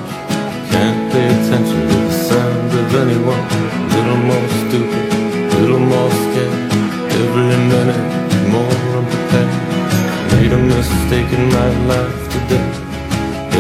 Can't 0.72 1.12
pay 1.12 1.26
attention 1.28 1.88
to 1.90 1.96
the 2.09 2.11
sound 2.11 2.72
of 2.72 2.94
anyone. 3.04 3.44
A 3.44 3.88
little 3.96 4.20
more 4.30 4.48
stupid, 4.64 5.12
a 5.52 5.59
little 5.61 5.84
more 5.92 6.11
scared. 6.22 6.72
Every 7.20 7.52
minute, 7.68 8.00
more 8.48 8.76
unprepared. 8.96 9.52
Made 10.32 10.52
a 10.54 10.56
mistake 10.56 11.30
in 11.36 11.52
my 11.52 11.68
life 11.84 12.22
today. 12.32 12.68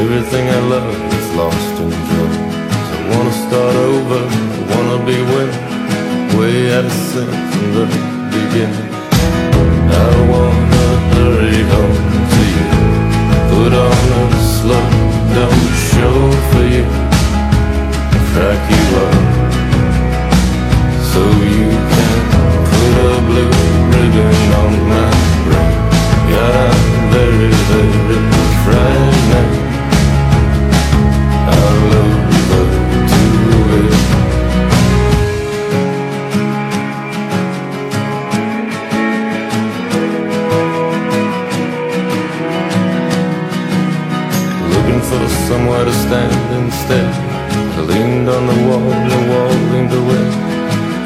Everything 0.00 0.48
I 0.48 0.60
love 0.72 0.96
is 1.12 1.28
lost 1.36 1.74
in 1.84 1.90
joy. 2.08 2.32
So 2.88 2.94
I 2.96 3.04
wanna 3.12 3.34
start 3.44 3.76
over, 3.76 4.22
I 4.24 4.60
wanna 4.72 4.98
be 5.04 5.18
with. 5.28 5.54
Way 6.38 6.72
out 6.72 6.86
of 6.86 6.92
sync 7.10 7.28
from 7.52 7.68
the 7.76 7.84
beginning. 8.32 8.87
Show 15.98 16.20
for 16.50 16.64
you. 16.74 16.84
Crack 18.30 18.62
you 18.72 18.84
up 19.04 19.14
so 21.10 21.20
you 21.54 21.68
can 21.92 22.18
put 22.70 22.94
a 23.06 23.18
blue 23.28 23.54
ribbon 23.92 24.38
on 24.62 24.72
my 24.90 25.07
standing 46.08 46.70
still. 46.72 47.10
I 47.76 47.80
leaned 47.84 48.28
on 48.32 48.42
the 48.48 48.58
wall, 48.64 48.88
the 49.12 49.20
wall 49.28 49.52
leaned 49.72 49.92
away. 49.92 50.24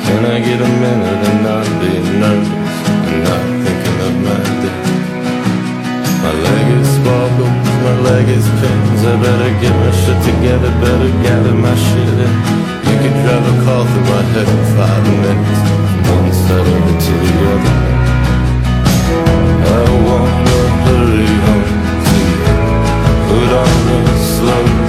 Can 0.06 0.22
I 0.30 0.38
get 0.38 0.62
a 0.62 0.70
minute 0.82 1.22
and 1.28 1.40
not 1.42 1.66
be 1.82 1.90
nervous 2.22 2.76
and 3.10 3.18
not 3.26 3.42
thinking 3.66 3.98
of 4.06 4.14
my 4.26 4.38
day? 4.62 4.78
My 6.22 6.32
leg 6.46 6.66
is 6.78 6.92
wobbled, 7.02 7.56
my 7.82 7.94
leg 8.06 8.26
is 8.30 8.46
pins. 8.62 9.02
I 9.02 9.14
better 9.18 9.52
get 9.58 9.74
my 9.82 9.90
shit 10.00 10.18
together, 10.22 10.70
better 10.78 11.10
gather 11.26 11.54
my 11.66 11.74
shit 11.86 12.18
in. 12.26 12.34
You 12.86 12.96
could 13.02 13.16
drive 13.26 13.42
a 13.42 13.54
car 13.66 13.82
through 13.90 14.06
my 14.06 14.22
head 14.32 14.48
in 14.54 14.62
five 14.78 15.02
minutes, 15.18 15.62
from 15.90 16.14
one 16.14 16.30
side 16.46 16.66
over 16.74 16.94
to 17.06 17.12
the 17.26 17.34
other. 17.52 17.76
I 19.66 19.84
wanna 20.06 20.60
hurry 20.86 21.32
home. 21.46 21.70
Put 23.26 23.50
on 23.62 23.74
the 23.88 24.14
slow 24.36 24.81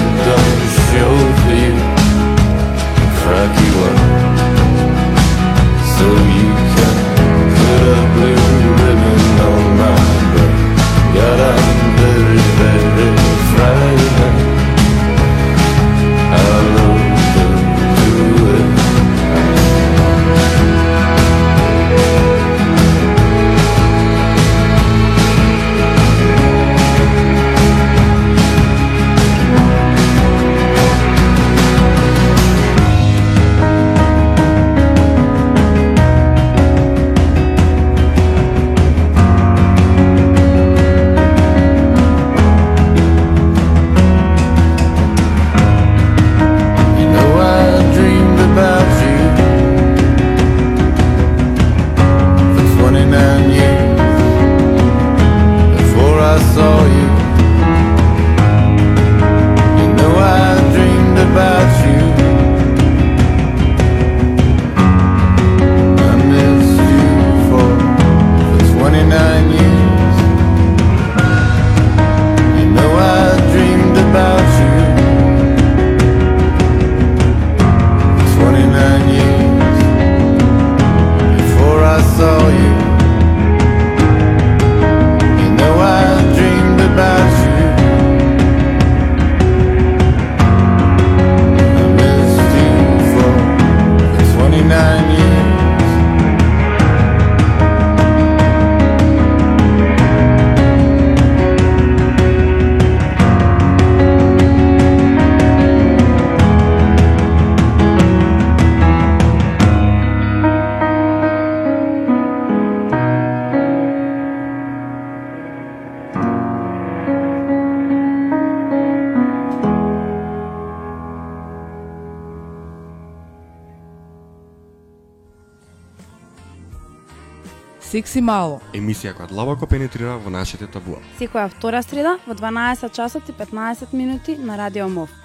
секси 127.93 128.21
мало. 128.25 128.61
Емисија 128.73 129.13
која 129.13 129.29
длабоко 129.29 129.67
пенетрира 129.69 130.17
во 130.21 130.31
нашите 130.33 130.65
табуа. 130.71 131.01
Секоја 131.19 131.49
втора 131.53 131.83
среда 131.85 132.17
во 132.25 132.33
12 132.33 132.89
часот 132.95 133.29
и 133.29 133.35
15 133.37 133.93
минути 133.93 134.37
на 134.37 134.57
Радио 134.57 134.89
МОВ. 134.89 135.22